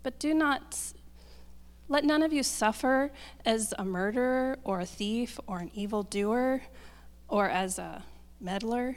But 0.03 0.19
do 0.19 0.35
not 0.35 0.77
Let 1.89 2.05
none 2.05 2.23
of 2.23 2.33
you 2.33 2.43
suffer 2.43 3.13
as 3.45 3.75
a 3.79 3.85
murderer 3.85 4.59
or 4.65 4.81
a 4.81 4.87
thief 4.87 5.39
or 5.47 5.59
an 5.59 5.71
evildoer 5.75 6.63
or 7.29 7.51
as 7.51 7.79
a 7.79 8.03
meddler. 8.41 8.97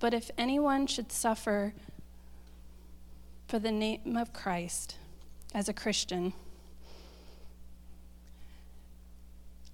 But 0.00 0.14
if 0.14 0.32
anyone 0.36 0.88
should 0.88 1.12
suffer 1.12 1.74
for 3.46 3.60
the 3.60 3.70
name 3.70 4.16
of 4.16 4.32
Christ 4.32 4.96
as 5.54 5.68
a 5.68 5.72
Christian, 5.72 6.32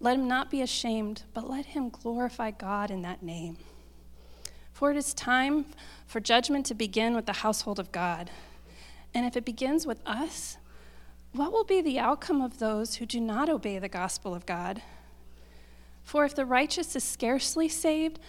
let 0.04 0.18
him 0.18 0.28
not 0.28 0.50
be 0.50 0.60
ashamed, 0.60 1.22
but 1.32 1.48
let 1.48 1.64
him 1.64 1.88
glorify 1.88 2.50
God 2.50 2.90
in 2.90 3.00
that 3.02 3.22
name. 3.22 3.56
For 4.70 4.90
it 4.90 4.98
is 4.98 5.14
time 5.14 5.64
for 6.06 6.20
judgment 6.20 6.66
to 6.66 6.74
begin 6.74 7.16
with 7.16 7.24
the 7.24 7.32
household 7.32 7.78
of 7.78 7.90
God. 7.90 8.30
And 9.14 9.24
if 9.24 9.34
it 9.34 9.46
begins 9.46 9.86
with 9.86 10.02
us, 10.04 10.58
what 11.32 11.52
will 11.52 11.64
be 11.64 11.80
the 11.80 11.98
outcome 11.98 12.42
of 12.42 12.58
those 12.58 12.96
who 12.96 13.06
do 13.06 13.18
not 13.18 13.48
obey 13.48 13.78
the 13.78 13.88
gospel 13.88 14.34
of 14.34 14.44
God? 14.44 14.82
For 16.02 16.26
if 16.26 16.34
the 16.34 16.44
righteous 16.44 16.94
is 16.94 17.02
scarcely 17.02 17.70
saved, 17.70 18.20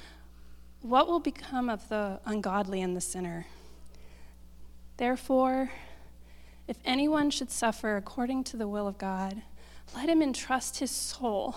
what 0.81 1.07
will 1.07 1.19
become 1.19 1.69
of 1.69 1.89
the 1.89 2.21
ungodly 2.25 2.81
and 2.81 2.95
the 2.95 3.01
sinner? 3.01 3.47
Therefore, 4.95 5.71
if 6.69 6.77
anyone 6.85 7.29
should 7.31 7.51
suffer 7.51 7.97
according 7.97 8.45
to 8.45 8.55
the 8.55 8.67
will 8.67 8.87
of 8.87 8.97
God, 8.97 9.41
let 9.93 10.09
him 10.09 10.21
entrust 10.21 10.79
his 10.79 10.91
soul 10.91 11.55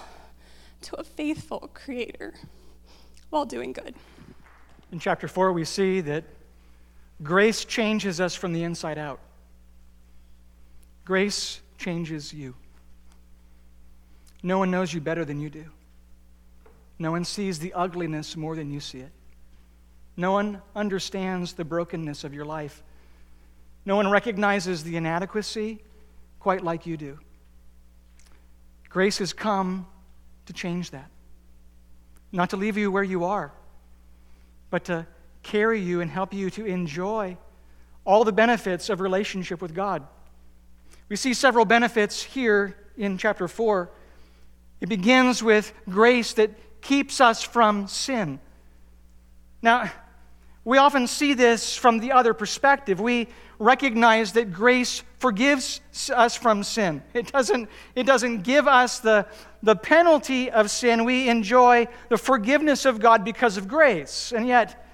to 0.83 0.97
a 0.97 1.05
faithful 1.05 1.71
Creator 1.73 2.35
while 3.31 3.45
doing 3.45 3.73
good. 3.73 3.95
In 4.93 4.99
chapter 4.99 5.29
4, 5.29 5.53
we 5.53 5.65
see 5.65 6.01
that 6.03 6.25
grace 7.23 7.65
changes 7.65 8.21
us 8.21 8.35
from 8.35 8.53
the 8.53 8.63
inside 8.63 8.99
out. 8.99 9.21
Grace 11.05 11.61
changes 11.79 12.33
you. 12.33 12.55
No 14.43 14.59
one 14.59 14.71
knows 14.71 14.93
you 14.93 15.01
better 15.01 15.25
than 15.25 15.41
you 15.41 15.51
do. 15.51 15.65
No 16.99 17.11
one 17.11 17.25
sees 17.25 17.59
the 17.59 17.73
ugliness 17.75 18.37
more 18.37 18.57
than 18.57 18.71
you 18.71 18.81
see 18.81 18.99
it. 18.99 19.13
No 20.17 20.33
one 20.33 20.61
understands 20.75 21.53
the 21.53 21.65
brokenness 21.65 22.25
of 22.25 22.35
your 22.35 22.45
life. 22.45 22.83
No 23.85 23.97
one 23.97 24.11
recognizes 24.11 24.83
the 24.83 24.97
inadequacy 24.97 25.79
quite 26.41 26.63
like 26.63 26.87
you 26.87 26.97
do. 26.97 27.19
Grace 28.89 29.19
has 29.19 29.33
come 29.33 29.87
to 30.47 30.53
change 30.53 30.91
that. 30.91 31.11
Not 32.33 32.51
to 32.51 32.57
leave 32.57 32.77
you 32.77 32.91
where 32.91 33.03
you 33.03 33.25
are, 33.25 33.53
but 34.71 34.85
to 34.87 35.07
carry 35.43 35.81
you 35.81 36.01
and 36.01 36.11
help 36.11 36.35
you 36.35 36.51
to 36.51 36.65
enjoy 36.65 37.37
all 38.05 38.25
the 38.25 38.33
benefits 38.33 38.89
of 38.89 39.01
relationship 39.01 39.61
with 39.61 39.75
God. 39.75 40.07
We 41.09 41.17
see 41.17 41.35
several 41.35 41.65
benefits 41.65 42.23
here 42.23 42.77
in 42.97 43.19
chapter 43.19 43.49
4. 43.49 43.91
It 44.81 44.89
begins 44.89 45.43
with 45.43 45.73
grace 45.89 46.35
that 46.35 46.51
keeps 46.81 47.21
us 47.21 47.43
from 47.43 47.89
sin. 47.89 48.41
Now, 49.63 49.91
we 50.69 50.77
often 50.77 51.07
see 51.07 51.33
this 51.33 51.75
from 51.75 51.99
the 51.99 52.13
other 52.13 52.35
perspective. 52.35 53.01
We 53.01 53.29
recognize 53.59 54.35
that 54.35 54.53
grace 54.53 55.03
forgives 55.19 55.81
us 56.15 56.37
from 56.37 56.63
sin. 56.63 57.03
It 57.15 57.33
doesn't, 57.33 57.71
it 57.95 58.05
doesn't 58.05 58.43
give 58.43 58.69
us 58.69 58.99
the, 58.99 59.27
the 59.63 59.75
penalty 59.75 60.51
of 60.51 60.71
sin. 60.71 61.07
We 61.07 61.31
enjoy 61.31 61.89
the 62.11 62.19
forgiveness 62.19 62.85
of 62.85 63.01
God 63.01 63.25
because 63.25 63.57
of 63.57 63.67
grace. 63.67 64.31
And 64.31 64.47
yet, 64.47 64.87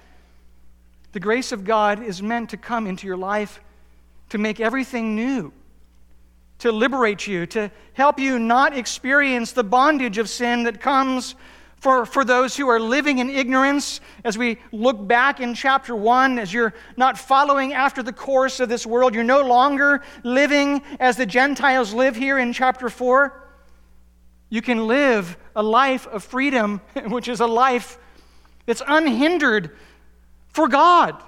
the 1.11 1.19
grace 1.19 1.51
of 1.51 1.65
God 1.65 2.01
is 2.01 2.21
meant 2.21 2.51
to 2.51 2.57
come 2.57 2.87
into 2.87 3.05
your 3.05 3.17
life 3.17 3.59
to 4.29 4.37
make 4.37 4.61
everything 4.61 5.13
new, 5.13 5.51
to 6.59 6.71
liberate 6.71 7.27
you, 7.27 7.45
to 7.47 7.69
help 7.91 8.17
you 8.17 8.39
not 8.39 8.77
experience 8.77 9.51
the 9.51 9.65
bondage 9.65 10.19
of 10.19 10.29
sin 10.29 10.63
that 10.63 10.79
comes 10.79 11.35
for, 11.85 12.03
for 12.03 12.25
those 12.25 12.57
who 12.57 12.67
are 12.67 12.79
living 12.79 13.19
in 13.19 13.29
ignorance, 13.29 14.01
as 14.23 14.39
we 14.39 14.57
look 14.71 15.07
back 15.07 15.39
in 15.39 15.53
chapter 15.53 15.95
1, 15.95 16.39
as 16.39 16.51
you're 16.51 16.73
not 16.97 17.15
following 17.15 17.73
after 17.73 18.01
the 18.01 18.11
course 18.11 18.59
of 18.59 18.69
this 18.69 18.87
world, 18.87 19.13
you're 19.13 19.23
no 19.23 19.41
longer 19.41 20.01
living 20.23 20.81
as 20.99 21.15
the 21.15 21.27
Gentiles 21.27 21.93
live 21.93 22.15
here 22.15 22.39
in 22.39 22.53
chapter 22.53 22.89
4. 22.89 23.39
You 24.49 24.63
can 24.63 24.87
live 24.87 25.37
a 25.55 25.61
life 25.61 26.07
of 26.07 26.23
freedom, 26.23 26.81
which 27.05 27.27
is 27.27 27.39
a 27.39 27.45
life 27.45 27.99
that's 28.65 28.81
unhindered 28.87 29.77
for 30.47 30.67
God 30.67 31.21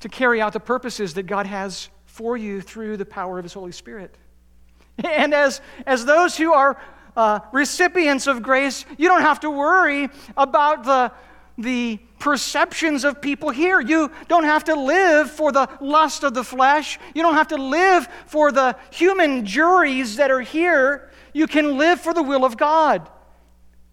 to 0.00 0.08
carry 0.08 0.40
out 0.40 0.54
the 0.54 0.60
purposes 0.60 1.12
that 1.12 1.24
God 1.24 1.46
has 1.46 1.90
for 2.06 2.38
you 2.38 2.62
through 2.62 2.96
the 2.96 3.04
power 3.04 3.38
of 3.38 3.44
His 3.44 3.52
Holy 3.52 3.72
Spirit. 3.72 4.16
And 5.04 5.34
as, 5.34 5.60
as 5.84 6.06
those 6.06 6.38
who 6.38 6.54
are 6.54 6.80
uh, 7.16 7.40
recipients 7.52 8.26
of 8.26 8.42
grace, 8.42 8.84
you 8.96 9.08
don't 9.08 9.22
have 9.22 9.40
to 9.40 9.50
worry 9.50 10.08
about 10.36 10.84
the, 10.84 11.12
the 11.58 11.98
perceptions 12.18 13.04
of 13.04 13.20
people 13.20 13.50
here. 13.50 13.80
You 13.80 14.10
don't 14.28 14.44
have 14.44 14.64
to 14.64 14.74
live 14.74 15.30
for 15.30 15.52
the 15.52 15.68
lust 15.80 16.24
of 16.24 16.34
the 16.34 16.44
flesh. 16.44 16.98
You 17.14 17.22
don't 17.22 17.34
have 17.34 17.48
to 17.48 17.56
live 17.56 18.08
for 18.26 18.52
the 18.52 18.76
human 18.90 19.44
juries 19.44 20.16
that 20.16 20.30
are 20.30 20.40
here. 20.40 21.10
You 21.32 21.46
can 21.46 21.78
live 21.78 22.00
for 22.00 22.14
the 22.14 22.22
will 22.22 22.44
of 22.44 22.56
God. 22.56 23.08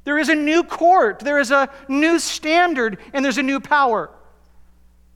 There 0.04 0.18
is 0.18 0.30
a 0.30 0.36
new 0.36 0.64
court, 0.64 1.20
there 1.20 1.40
is 1.40 1.52
a 1.52 1.70
new 1.88 2.20
standard, 2.20 3.00
and 3.14 3.24
there's 3.24 3.38
a 3.38 3.44
new 3.44 3.60
power 3.60 4.10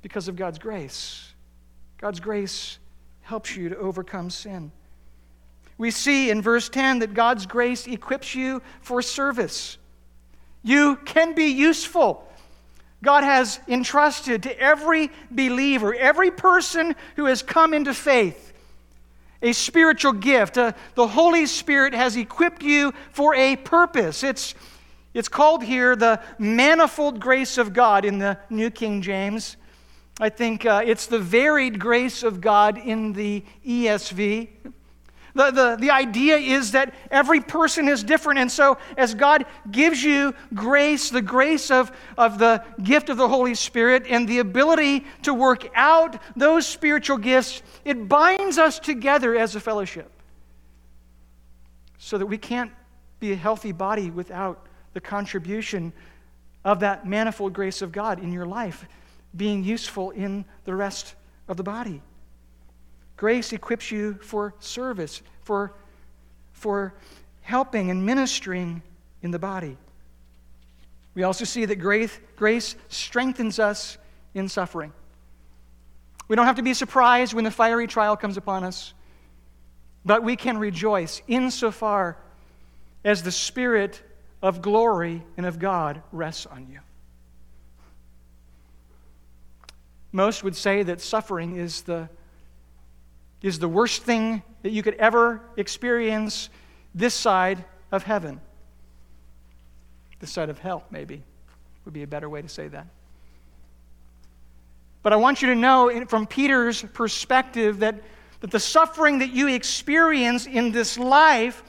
because 0.01 0.27
of 0.27 0.35
God's 0.35 0.59
grace. 0.59 1.33
God's 1.97 2.19
grace 2.19 2.79
helps 3.21 3.55
you 3.55 3.69
to 3.69 3.77
overcome 3.77 4.29
sin. 4.29 4.71
We 5.83 5.91
see 5.91 6.29
in 6.29 6.41
verse 6.41 6.69
10 6.69 6.99
that 6.99 7.13
God's 7.13 7.45
grace 7.45 7.87
equips 7.87 8.33
you 8.33 8.61
for 8.79 9.01
service. 9.01 9.77
You 10.63 10.95
can 11.03 11.35
be 11.35 11.47
useful. 11.47 12.25
God 13.03 13.25
has 13.25 13.59
entrusted 13.67 14.43
to 14.43 14.57
every 14.57 15.11
believer, 15.29 15.93
every 15.93 16.31
person 16.31 16.95
who 17.17 17.25
has 17.25 17.43
come 17.43 17.73
into 17.73 17.93
faith, 17.93 18.53
a 19.41 19.51
spiritual 19.51 20.13
gift. 20.13 20.57
Uh, 20.57 20.71
the 20.95 21.05
Holy 21.05 21.45
Spirit 21.45 21.93
has 21.93 22.15
equipped 22.15 22.63
you 22.63 22.93
for 23.11 23.35
a 23.35 23.57
purpose. 23.57 24.23
It's, 24.23 24.55
it's 25.13 25.27
called 25.27 25.65
here 25.65 25.97
the 25.97 26.21
manifold 26.39 27.19
grace 27.19 27.57
of 27.57 27.73
God 27.73 28.05
in 28.05 28.19
the 28.19 28.37
New 28.49 28.69
King 28.69 29.01
James. 29.01 29.57
I 30.17 30.29
think 30.29 30.65
uh, 30.65 30.81
it's 30.85 31.07
the 31.07 31.19
varied 31.19 31.77
grace 31.77 32.23
of 32.23 32.39
God 32.39 32.77
in 32.77 33.11
the 33.11 33.43
ESV. 33.67 34.47
The, 35.35 35.49
the, 35.49 35.77
the 35.79 35.91
idea 35.91 36.37
is 36.37 36.71
that 36.71 36.93
every 37.09 37.41
person 37.41 37.87
is 37.87 38.03
different. 38.03 38.39
And 38.39 38.51
so, 38.51 38.77
as 38.97 39.15
God 39.15 39.45
gives 39.71 40.03
you 40.03 40.35
grace, 40.53 41.09
the 41.09 41.23
grace 41.23 41.71
of, 41.71 41.91
of 42.17 42.37
the 42.37 42.63
gift 42.83 43.09
of 43.09 43.17
the 43.17 43.27
Holy 43.27 43.55
Spirit, 43.55 44.05
and 44.07 44.27
the 44.27 44.39
ability 44.39 45.05
to 45.23 45.33
work 45.33 45.69
out 45.73 46.19
those 46.35 46.67
spiritual 46.67 47.17
gifts, 47.17 47.63
it 47.83 48.07
binds 48.07 48.59
us 48.59 48.77
together 48.79 49.35
as 49.35 49.55
a 49.55 49.59
fellowship 49.59 50.11
so 51.97 52.17
that 52.17 52.25
we 52.25 52.37
can't 52.37 52.71
be 53.19 53.31
a 53.31 53.35
healthy 53.35 53.71
body 53.71 54.11
without 54.11 54.67
the 54.93 55.01
contribution 55.01 55.93
of 56.63 56.81
that 56.81 57.07
manifold 57.07 57.53
grace 57.53 57.81
of 57.81 57.91
God 57.91 58.21
in 58.21 58.31
your 58.31 58.45
life 58.45 58.85
being 59.35 59.63
useful 59.63 60.11
in 60.11 60.45
the 60.65 60.75
rest 60.75 61.15
of 61.47 61.57
the 61.57 61.63
body. 61.63 62.01
Grace 63.23 63.53
equips 63.53 63.89
you 63.89 64.15
for 64.15 64.53
service, 64.59 65.21
for, 65.43 65.71
for 66.51 66.93
helping 67.39 67.89
and 67.89 68.05
ministering 68.05 68.81
in 69.21 69.31
the 69.31 69.39
body. 69.39 69.77
We 71.15 71.23
also 71.23 71.45
see 71.45 71.63
that 71.63 71.77
grace, 71.77 72.19
grace 72.35 72.75
strengthens 72.89 73.59
us 73.59 73.97
in 74.33 74.49
suffering. 74.49 74.91
We 76.27 76.35
don't 76.35 76.47
have 76.47 76.57
to 76.57 76.63
be 76.63 76.73
surprised 76.73 77.33
when 77.33 77.45
the 77.45 77.49
fiery 77.49 77.87
trial 77.87 78.17
comes 78.17 78.35
upon 78.35 78.65
us, 78.65 78.93
but 80.03 80.21
we 80.21 80.35
can 80.35 80.57
rejoice 80.57 81.21
insofar 81.25 82.17
as 83.05 83.23
the 83.23 83.31
Spirit 83.31 84.01
of 84.41 84.61
glory 84.61 85.23
and 85.37 85.45
of 85.45 85.59
God 85.59 86.03
rests 86.11 86.45
on 86.45 86.67
you. 86.69 86.81
Most 90.11 90.43
would 90.43 90.57
say 90.57 90.83
that 90.83 90.99
suffering 90.99 91.55
is 91.55 91.83
the 91.83 92.09
is 93.43 93.59
the 93.59 93.67
worst 93.67 94.03
thing 94.03 94.41
that 94.63 94.71
you 94.71 94.81
could 94.81 94.95
ever 94.95 95.41
experience 95.57 96.49
this 96.95 97.13
side 97.13 97.63
of 97.91 98.03
heaven. 98.03 98.41
This 100.19 100.31
side 100.31 100.49
of 100.49 100.57
hell, 100.57 100.85
maybe, 100.89 101.21
would 101.83 101.93
be 101.93 102.03
a 102.03 102.07
better 102.07 102.29
way 102.29 102.41
to 102.41 102.47
say 102.47 102.69
that. 102.69 102.87
But 105.03 105.11
I 105.11 105.17
want 105.17 105.41
you 105.41 105.49
to 105.49 105.55
know 105.55 106.05
from 106.07 106.25
Peter's 106.25 106.81
perspective 106.81 107.79
that, 107.79 108.01
that 108.39 108.51
the 108.51 108.59
suffering 108.59 109.19
that 109.19 109.31
you 109.31 109.49
experience 109.49 110.47
in 110.47 110.71
this 110.71 110.97
life 110.97 111.61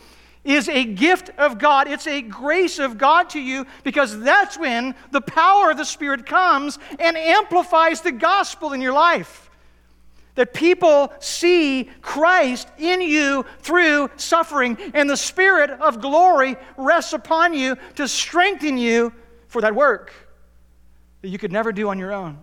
is 0.44 0.68
a 0.68 0.84
gift 0.84 1.30
of 1.38 1.58
God. 1.58 1.88
It's 1.88 2.06
a 2.06 2.22
grace 2.22 2.78
of 2.78 2.96
God 2.96 3.30
to 3.30 3.40
you 3.40 3.66
because 3.82 4.20
that's 4.20 4.56
when 4.56 4.94
the 5.10 5.22
power 5.22 5.72
of 5.72 5.78
the 5.78 5.84
Spirit 5.84 6.26
comes 6.26 6.78
and 7.00 7.16
amplifies 7.16 8.02
the 8.02 8.12
gospel 8.12 8.72
in 8.72 8.80
your 8.80 8.92
life. 8.92 9.43
That 10.35 10.53
people 10.53 11.12
see 11.20 11.91
Christ 12.03 12.68
in 12.78 13.01
you 13.01 13.45
through 13.61 14.11
suffering, 14.16 14.76
and 14.93 15.09
the 15.09 15.16
Spirit 15.16 15.70
of 15.70 16.01
glory 16.01 16.57
rests 16.76 17.12
upon 17.12 17.55
you 17.55 17.76
to 17.97 18.09
strengthen 18.09 18.76
you 18.76 19.12
for 19.47 19.61
that 19.61 19.74
work 19.74 20.12
that 21.24 21.30
you 21.30 21.39
could 21.39 21.53
never 21.53 21.72
do 21.72 21.89
on 21.89 21.99
your 21.99 22.12
own, 22.12 22.39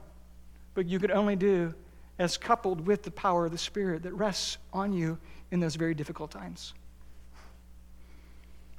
but 0.73 0.87
you 0.87 0.97
could 0.97 1.11
only 1.11 1.35
do 1.35 1.71
as 2.17 2.35
coupled 2.35 2.87
with 2.87 3.03
the 3.03 3.11
power 3.11 3.45
of 3.45 3.51
the 3.51 3.57
Spirit 3.57 4.01
that 4.01 4.13
rests 4.13 4.57
on 4.73 4.91
you 4.91 5.19
in 5.51 5.59
those 5.59 5.75
very 5.75 5.93
difficult 5.93 6.31
times. 6.31 6.73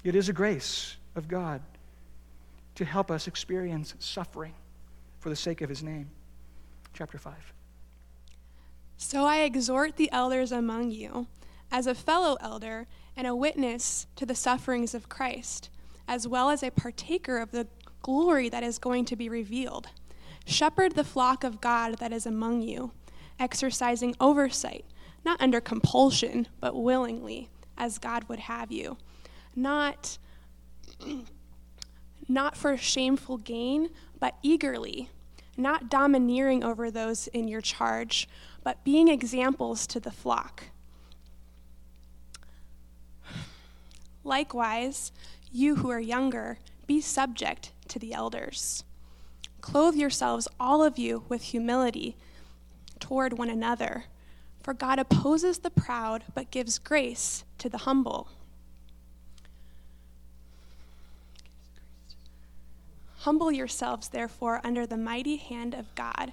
It 0.03 0.17
is 0.17 0.29
a 0.29 0.33
grace 0.33 0.97
of 1.15 1.29
God 1.29 1.63
to 2.75 2.85
help 2.85 3.13
us 3.13 3.29
experience 3.29 3.95
suffering 4.01 4.55
for 5.21 5.29
the 5.29 5.37
sake 5.37 5.61
of 5.61 5.69
His 5.69 5.83
name. 5.83 6.11
Chapter 6.95 7.19
5. 7.19 7.35
So 9.05 9.27
I 9.27 9.41
exhort 9.41 9.97
the 9.97 10.11
elders 10.11 10.53
among 10.53 10.93
you, 10.93 11.27
as 11.71 11.87
a 11.87 11.95
fellow 11.95 12.39
elder 12.41 12.87
and 13.17 13.27
a 13.27 13.35
witness 13.35 14.07
to 14.17 14.25
the 14.25 14.35
sufferings 14.35 14.95
of 14.95 15.09
Christ, 15.09 15.69
as 16.07 16.27
well 16.27 16.49
as 16.49 16.63
a 16.63 16.71
partaker 16.71 17.39
of 17.39 17.51
the 17.51 17.67
glory 18.01 18.49
that 18.49 18.63
is 18.63 18.79
going 18.79 19.05
to 19.07 19.17
be 19.17 19.29
revealed. 19.29 19.89
Shepherd 20.47 20.95
the 20.95 21.05
flock 21.05 21.43
of 21.43 21.61
God 21.61 21.99
that 21.99 22.13
is 22.13 22.27
among 22.27 22.63
you, 22.63 22.93
exercising 23.41 24.15
oversight, 24.19 24.87
not 25.25 25.43
under 25.43 25.61
compulsion, 25.61 26.47
but 26.61 26.81
willingly, 26.81 27.51
as 27.77 27.99
God 27.99 28.25
would 28.29 28.39
have 28.39 28.71
you. 28.71 28.97
Not, 29.55 30.17
not 32.29 32.57
for 32.57 32.77
shameful 32.77 33.39
gain, 33.39 33.91
but 34.21 34.37
eagerly, 34.43 35.11
not 35.57 35.91
domineering 35.91 36.65
over 36.65 36.91
those 36.91 37.27
in 37.27 37.49
your 37.49 37.61
charge 37.61 38.29
but 38.63 38.85
being 38.85 39.09
examples 39.09 39.87
to 39.89 40.01
the 40.01 40.11
flock. 40.11 40.65
Likewise, 44.25 45.13
you 45.51 45.77
who 45.77 45.91
are 45.91 46.01
younger, 46.01 46.59
be 46.87 47.01
subject 47.01 47.73
to 47.89 47.99
the 47.99 48.13
elders. 48.15 48.85
Clothe 49.61 49.97
yourselves, 49.97 50.49
all 50.59 50.83
of 50.83 50.99
you, 50.99 51.25
with 51.29 51.43
humility 51.43 52.17
toward 53.01 53.37
one 53.37 53.51
another, 53.51 54.05
for 54.63 54.75
God 54.75 54.99
opposes 54.99 55.59
the 55.59 55.71
proud, 55.71 56.25
but 56.35 56.51
gives 56.51 56.79
grace 56.79 57.45
to 57.59 57.69
the 57.69 57.79
humble. 57.79 58.29
Humble 63.19 63.53
yourselves, 63.53 64.09
therefore, 64.09 64.61
under 64.65 64.87
the 64.87 64.97
mighty 64.97 65.37
hand 65.37 65.75
of 65.75 65.93
God 65.95 66.33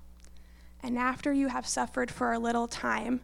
And 0.83 0.97
after 0.97 1.31
you 1.31 1.49
have 1.49 1.67
suffered 1.67 2.09
for 2.09 2.33
a 2.33 2.39
little 2.39 2.67
time, 2.67 3.21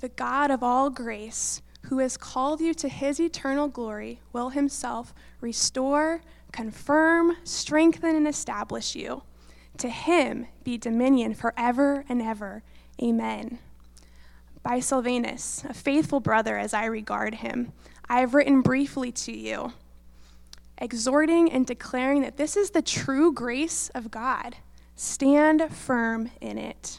the 0.00 0.08
God 0.08 0.50
of 0.50 0.62
all 0.62 0.90
grace, 0.90 1.62
who 1.82 1.98
has 1.98 2.16
called 2.16 2.60
you 2.60 2.74
to 2.74 2.88
his 2.88 3.20
eternal 3.20 3.68
glory, 3.68 4.20
will 4.32 4.50
himself 4.50 5.14
restore, 5.40 6.20
confirm, 6.52 7.36
strengthen, 7.44 8.16
and 8.16 8.26
establish 8.26 8.94
you. 8.96 9.22
To 9.78 9.88
him 9.88 10.46
be 10.64 10.76
dominion 10.76 11.34
forever 11.34 12.04
and 12.08 12.20
ever. 12.20 12.62
Amen. 13.02 13.58
By 14.62 14.80
Silvanus, 14.80 15.64
a 15.68 15.74
faithful 15.74 16.20
brother 16.20 16.58
as 16.58 16.74
I 16.74 16.86
regard 16.86 17.36
him, 17.36 17.72
I 18.08 18.20
have 18.20 18.34
written 18.34 18.60
briefly 18.60 19.12
to 19.12 19.32
you, 19.32 19.72
exhorting 20.78 21.50
and 21.52 21.64
declaring 21.64 22.22
that 22.22 22.36
this 22.36 22.56
is 22.56 22.70
the 22.70 22.82
true 22.82 23.32
grace 23.32 23.88
of 23.94 24.10
God 24.10 24.56
Stand 24.98 25.72
firm 25.72 26.28
in 26.40 26.58
it. 26.58 26.98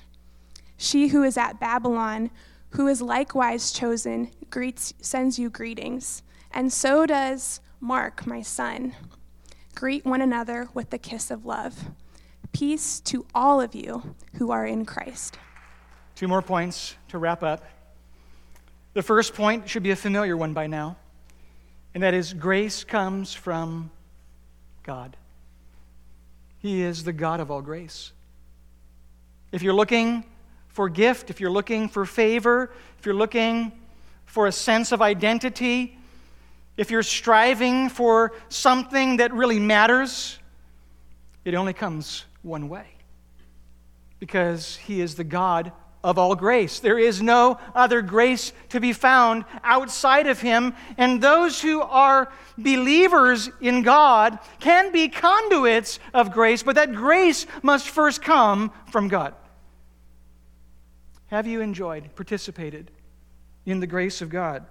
She 0.77 1.09
who 1.09 1.21
is 1.23 1.37
at 1.37 1.59
Babylon, 1.59 2.31
who 2.69 2.87
is 2.87 3.01
likewise 3.01 3.73
chosen, 3.73 4.31
greets, 4.49 4.93
sends 5.01 5.37
you 5.37 5.49
greetings, 5.49 6.23
and 6.51 6.71
so 6.71 7.05
does 7.05 7.59
Mark, 7.81 8.25
my 8.25 8.41
son. 8.41 8.95
Greet 9.75 10.05
one 10.05 10.21
another 10.21 10.69
with 10.73 10.91
the 10.91 10.97
kiss 10.97 11.29
of 11.29 11.45
love. 11.45 11.89
Peace 12.53 13.01
to 13.01 13.25
all 13.35 13.59
of 13.59 13.75
you 13.75 14.15
who 14.35 14.49
are 14.49 14.65
in 14.65 14.85
Christ. 14.85 15.37
Two 16.15 16.29
more 16.29 16.41
points 16.41 16.95
to 17.09 17.17
wrap 17.17 17.43
up. 17.43 17.65
The 18.93 19.03
first 19.03 19.33
point 19.33 19.67
should 19.67 19.83
be 19.83 19.91
a 19.91 19.97
familiar 19.97 20.37
one 20.37 20.53
by 20.53 20.67
now, 20.67 20.95
and 21.93 22.01
that 22.01 22.13
is 22.13 22.33
grace 22.33 22.85
comes 22.85 23.33
from 23.33 23.91
God. 24.83 25.17
He 26.59 26.81
is 26.81 27.03
the 27.03 27.13
God 27.13 27.39
of 27.39 27.49
all 27.49 27.61
grace. 27.61 28.11
If 29.51 29.63
you're 29.63 29.73
looking 29.73 30.25
for 30.67 30.89
gift, 30.89 31.29
if 31.29 31.39
you're 31.39 31.51
looking 31.51 31.89
for 31.89 32.05
favor, 32.05 32.71
if 32.99 33.05
you're 33.05 33.15
looking 33.15 33.71
for 34.25 34.47
a 34.47 34.51
sense 34.51 34.91
of 34.91 35.01
identity, 35.01 35.97
if 36.77 36.91
you're 36.91 37.03
striving 37.03 37.89
for 37.89 38.33
something 38.49 39.17
that 39.17 39.33
really 39.33 39.59
matters, 39.59 40.37
it 41.43 41.55
only 41.55 41.73
comes 41.73 42.25
one 42.43 42.69
way. 42.69 42.85
Because 44.19 44.75
He 44.75 45.01
is 45.01 45.15
the 45.15 45.23
God 45.23 45.71
of 46.03 46.17
all 46.17 46.35
grace. 46.35 46.79
There 46.79 46.97
is 46.97 47.21
no 47.21 47.59
other 47.75 48.01
grace 48.01 48.53
to 48.69 48.79
be 48.79 48.93
found 48.93 49.43
outside 49.63 50.27
of 50.27 50.39
Him. 50.39 50.73
And 50.97 51.21
those 51.21 51.61
who 51.61 51.81
are 51.81 52.31
believers 52.57 53.49
in 53.59 53.81
God 53.81 54.39
can 54.59 54.91
be 54.91 55.09
conduits 55.09 55.99
of 56.13 56.31
grace, 56.31 56.63
but 56.63 56.75
that 56.75 56.93
grace 56.93 57.45
must 57.61 57.89
first 57.89 58.21
come 58.21 58.71
from 58.91 59.07
God. 59.07 59.33
Have 61.27 61.45
you 61.45 61.61
enjoyed, 61.61 62.15
participated 62.15 62.91
in 63.65 63.79
the 63.79 63.87
grace 63.87 64.21
of 64.21 64.29
God? 64.29 64.65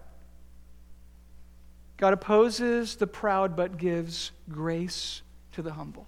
God 1.99 2.13
opposes 2.13 2.97
the 2.97 3.07
proud 3.07 3.55
but 3.55 3.77
gives 3.77 4.33
grace 4.49 5.23
to 5.53 5.63
the 5.63 5.73
humble, 5.73 6.07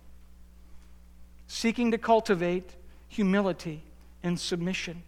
seeking 1.46 1.90
to 1.90 1.98
cultivate 1.98 2.70
humility 3.08 3.82
and 4.22 4.38
submission 4.38 5.02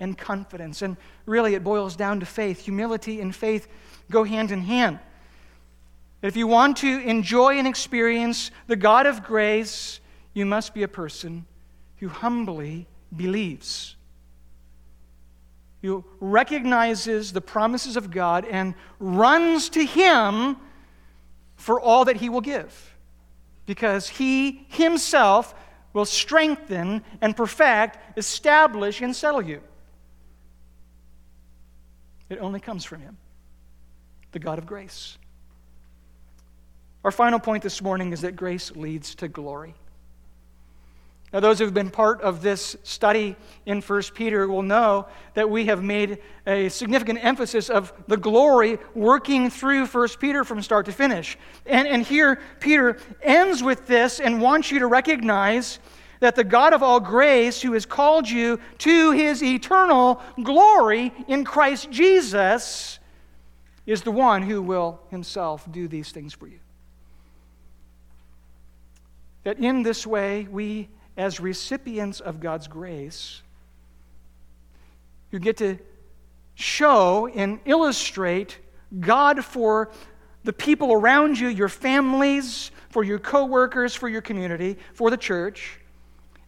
and 0.00 0.16
confidence. 0.16 0.82
And 0.82 0.96
really, 1.26 1.54
it 1.54 1.62
boils 1.62 1.96
down 1.96 2.20
to 2.20 2.26
faith. 2.26 2.60
Humility 2.60 3.20
and 3.20 3.34
faith 3.34 3.68
go 4.10 4.24
hand 4.24 4.50
in 4.50 4.62
hand. 4.62 4.98
If 6.22 6.36
you 6.36 6.46
want 6.46 6.76
to 6.78 7.00
enjoy 7.00 7.58
and 7.58 7.66
experience 7.66 8.52
the 8.68 8.76
God 8.76 9.06
of 9.06 9.24
grace, 9.24 10.00
you 10.34 10.46
must 10.46 10.72
be 10.72 10.84
a 10.84 10.88
person 10.88 11.46
who 11.98 12.08
humbly 12.08 12.86
believes, 13.14 13.96
who 15.82 16.04
recognizes 16.20 17.32
the 17.32 17.40
promises 17.40 17.96
of 17.96 18.10
God 18.10 18.44
and 18.44 18.74
runs 19.00 19.68
to 19.70 19.84
Him 19.84 20.56
for 21.56 21.80
all 21.80 22.04
that 22.04 22.16
He 22.16 22.28
will 22.28 22.40
give. 22.40 22.96
Because 23.66 24.08
He 24.08 24.66
Himself 24.68 25.54
will 25.92 26.04
strengthen 26.04 27.04
and 27.20 27.36
perfect, 27.36 27.98
establish, 28.16 29.00
and 29.00 29.14
settle 29.14 29.42
you. 29.42 29.60
It 32.32 32.38
only 32.38 32.60
comes 32.60 32.82
from 32.82 33.02
Him, 33.02 33.18
the 34.32 34.38
God 34.38 34.56
of 34.56 34.64
grace. 34.64 35.18
Our 37.04 37.10
final 37.10 37.38
point 37.38 37.62
this 37.62 37.82
morning 37.82 38.10
is 38.10 38.22
that 38.22 38.36
grace 38.36 38.74
leads 38.74 39.14
to 39.16 39.28
glory. 39.28 39.74
Now, 41.30 41.40
those 41.40 41.58
who 41.58 41.66
have 41.66 41.74
been 41.74 41.90
part 41.90 42.22
of 42.22 42.40
this 42.40 42.74
study 42.84 43.36
in 43.66 43.82
1 43.82 44.02
Peter 44.14 44.48
will 44.48 44.62
know 44.62 45.08
that 45.34 45.50
we 45.50 45.66
have 45.66 45.82
made 45.82 46.18
a 46.46 46.70
significant 46.70 47.22
emphasis 47.22 47.68
of 47.68 47.92
the 48.06 48.16
glory 48.16 48.78
working 48.94 49.50
through 49.50 49.84
1 49.86 50.08
Peter 50.18 50.42
from 50.42 50.62
start 50.62 50.86
to 50.86 50.92
finish. 50.92 51.36
And, 51.66 51.86
and 51.86 52.02
here, 52.02 52.40
Peter 52.60 52.96
ends 53.22 53.62
with 53.62 53.86
this 53.86 54.20
and 54.20 54.40
wants 54.40 54.70
you 54.70 54.78
to 54.78 54.86
recognize 54.86 55.80
that 56.22 56.36
the 56.36 56.44
God 56.44 56.72
of 56.72 56.84
all 56.84 57.00
grace, 57.00 57.60
who 57.60 57.72
has 57.72 57.84
called 57.84 58.30
you 58.30 58.60
to 58.78 59.10
his 59.10 59.42
eternal 59.42 60.22
glory 60.40 61.12
in 61.26 61.44
Christ 61.44 61.90
Jesus, 61.90 63.00
is 63.86 64.02
the 64.02 64.12
one 64.12 64.42
who 64.42 64.62
will 64.62 65.00
himself 65.10 65.66
do 65.72 65.88
these 65.88 66.12
things 66.12 66.32
for 66.32 66.46
you. 66.46 66.60
That 69.42 69.58
in 69.58 69.82
this 69.82 70.06
way, 70.06 70.46
we, 70.48 70.88
as 71.16 71.40
recipients 71.40 72.20
of 72.20 72.38
God's 72.38 72.68
grace, 72.68 73.42
who 75.32 75.40
get 75.40 75.56
to 75.56 75.76
show 76.54 77.26
and 77.34 77.58
illustrate 77.64 78.60
God 79.00 79.44
for 79.44 79.90
the 80.44 80.52
people 80.52 80.92
around 80.92 81.36
you, 81.36 81.48
your 81.48 81.68
families, 81.68 82.70
for 82.90 83.02
your 83.02 83.18
coworkers, 83.18 83.96
for 83.96 84.08
your 84.08 84.22
community, 84.22 84.78
for 84.94 85.10
the 85.10 85.16
church, 85.16 85.80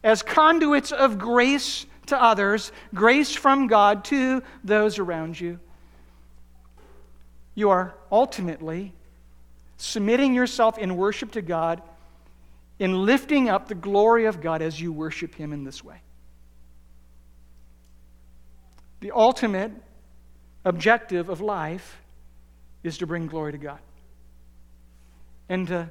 as 0.05 0.21
conduits 0.21 0.91
of 0.91 1.17
grace 1.17 1.87
to 2.05 2.21
others, 2.21 2.71
grace 2.93 3.33
from 3.33 3.65
God 3.65 4.05
to 4.05 4.43
those 4.63 4.99
around 4.99 5.37
you. 5.37 5.59
You 7.55 7.71
are 7.71 7.95
ultimately 8.11 8.93
submitting 9.77 10.35
yourself 10.35 10.77
in 10.77 10.95
worship 10.95 11.31
to 11.31 11.41
God, 11.41 11.81
in 12.77 13.05
lifting 13.05 13.49
up 13.49 13.67
the 13.67 13.73
glory 13.73 14.25
of 14.25 14.41
God 14.41 14.61
as 14.61 14.79
you 14.79 14.93
worship 14.93 15.33
Him 15.33 15.51
in 15.51 15.63
this 15.63 15.83
way. 15.83 15.99
The 18.99 19.11
ultimate 19.11 19.71
objective 20.63 21.29
of 21.29 21.41
life 21.41 21.97
is 22.83 22.99
to 22.99 23.07
bring 23.07 23.25
glory 23.25 23.53
to 23.53 23.57
God 23.57 23.79
and 25.49 25.67
to, 25.67 25.89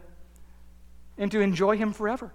and 1.19 1.33
to 1.33 1.41
enjoy 1.41 1.77
Him 1.77 1.93
forever. 1.93 2.33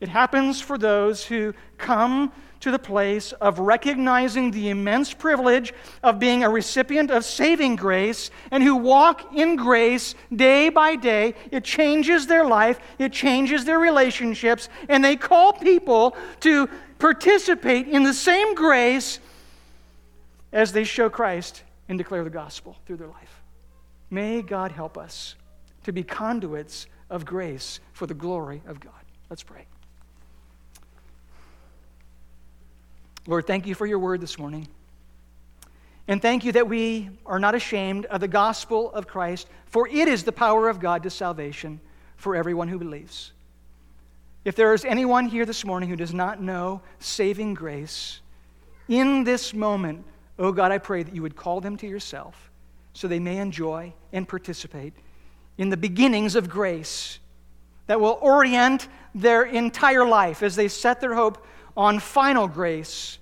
It 0.00 0.08
happens 0.08 0.60
for 0.60 0.78
those 0.78 1.24
who 1.24 1.54
come 1.76 2.32
to 2.60 2.70
the 2.70 2.78
place 2.78 3.32
of 3.32 3.58
recognizing 3.58 4.50
the 4.50 4.68
immense 4.68 5.14
privilege 5.14 5.72
of 6.02 6.18
being 6.18 6.42
a 6.42 6.50
recipient 6.50 7.10
of 7.10 7.24
saving 7.24 7.76
grace 7.76 8.30
and 8.50 8.62
who 8.62 8.76
walk 8.76 9.34
in 9.34 9.56
grace 9.56 10.14
day 10.34 10.68
by 10.68 10.96
day. 10.96 11.34
It 11.50 11.64
changes 11.64 12.26
their 12.26 12.44
life, 12.44 12.80
it 12.98 13.12
changes 13.12 13.64
their 13.64 13.78
relationships, 13.78 14.68
and 14.88 15.04
they 15.04 15.16
call 15.16 15.52
people 15.52 16.16
to 16.40 16.68
participate 16.98 17.86
in 17.86 18.02
the 18.02 18.14
same 18.14 18.54
grace 18.54 19.20
as 20.52 20.72
they 20.72 20.84
show 20.84 21.08
Christ 21.08 21.62
and 21.88 21.96
declare 21.96 22.24
the 22.24 22.30
gospel 22.30 22.76
through 22.86 22.96
their 22.96 23.08
life. 23.08 23.42
May 24.10 24.42
God 24.42 24.72
help 24.72 24.98
us 24.98 25.36
to 25.84 25.92
be 25.92 26.02
conduits 26.02 26.86
of 27.08 27.24
grace 27.24 27.80
for 27.92 28.06
the 28.06 28.14
glory 28.14 28.62
of 28.66 28.80
God. 28.80 28.92
Let's 29.30 29.42
pray. 29.42 29.66
Lord, 33.28 33.46
thank 33.46 33.66
you 33.66 33.74
for 33.74 33.84
your 33.84 33.98
word 33.98 34.22
this 34.22 34.38
morning. 34.38 34.66
And 36.08 36.22
thank 36.22 36.46
you 36.46 36.52
that 36.52 36.66
we 36.66 37.10
are 37.26 37.38
not 37.38 37.54
ashamed 37.54 38.06
of 38.06 38.22
the 38.22 38.26
gospel 38.26 38.90
of 38.92 39.06
Christ, 39.06 39.48
for 39.66 39.86
it 39.86 40.08
is 40.08 40.24
the 40.24 40.32
power 40.32 40.70
of 40.70 40.80
God 40.80 41.02
to 41.02 41.10
salvation 41.10 41.78
for 42.16 42.34
everyone 42.34 42.68
who 42.68 42.78
believes. 42.78 43.32
If 44.46 44.56
there 44.56 44.72
is 44.72 44.86
anyone 44.86 45.28
here 45.28 45.44
this 45.44 45.62
morning 45.62 45.90
who 45.90 45.94
does 45.94 46.14
not 46.14 46.40
know 46.40 46.80
saving 47.00 47.52
grace, 47.52 48.22
in 48.88 49.24
this 49.24 49.52
moment, 49.52 50.06
oh 50.38 50.50
God, 50.50 50.72
I 50.72 50.78
pray 50.78 51.02
that 51.02 51.14
you 51.14 51.20
would 51.20 51.36
call 51.36 51.60
them 51.60 51.76
to 51.76 51.86
yourself 51.86 52.50
so 52.94 53.08
they 53.08 53.20
may 53.20 53.36
enjoy 53.36 53.92
and 54.10 54.26
participate 54.26 54.94
in 55.58 55.68
the 55.68 55.76
beginnings 55.76 56.34
of 56.34 56.48
grace 56.48 57.18
that 57.88 58.00
will 58.00 58.18
orient 58.22 58.88
their 59.14 59.42
entire 59.42 60.06
life 60.06 60.42
as 60.42 60.56
they 60.56 60.68
set 60.68 61.02
their 61.02 61.14
hope 61.14 61.44
on 61.78 62.00
final 62.00 62.48
grace 62.48 63.18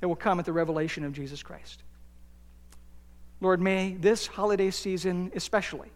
that 0.00 0.08
will 0.08 0.16
come 0.16 0.40
at 0.40 0.44
the 0.44 0.52
revelation 0.52 1.04
of 1.04 1.12
Jesus 1.12 1.42
Christ. 1.44 1.84
Lord, 3.40 3.60
may 3.60 3.94
this 3.94 4.26
holiday 4.26 4.70
season 4.72 5.30
especially, 5.34 5.92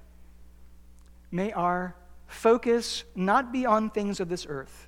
may 1.33 1.53
our 1.53 1.97
focus 2.29 3.03
not 3.17 3.53
be 3.53 3.67
on 3.67 3.91
things 3.91 4.21
of 4.21 4.29
this 4.29 4.47
earth. 4.49 4.87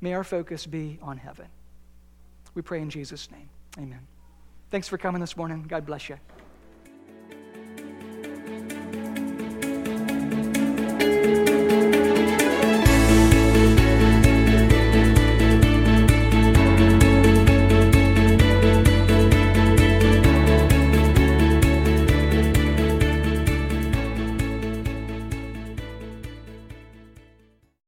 May 0.00 0.14
our 0.14 0.24
focus 0.24 0.66
be 0.66 0.98
on 1.00 1.16
heaven. 1.16 1.46
We 2.54 2.62
pray 2.62 2.80
in 2.80 2.90
Jesus' 2.90 3.30
name. 3.30 3.48
Amen. 3.78 4.00
Thanks 4.70 4.88
for 4.88 4.98
coming 4.98 5.20
this 5.20 5.36
morning. 5.36 5.64
God 5.68 5.86
bless 5.86 6.08
you. 6.08 6.18
you 11.00 11.41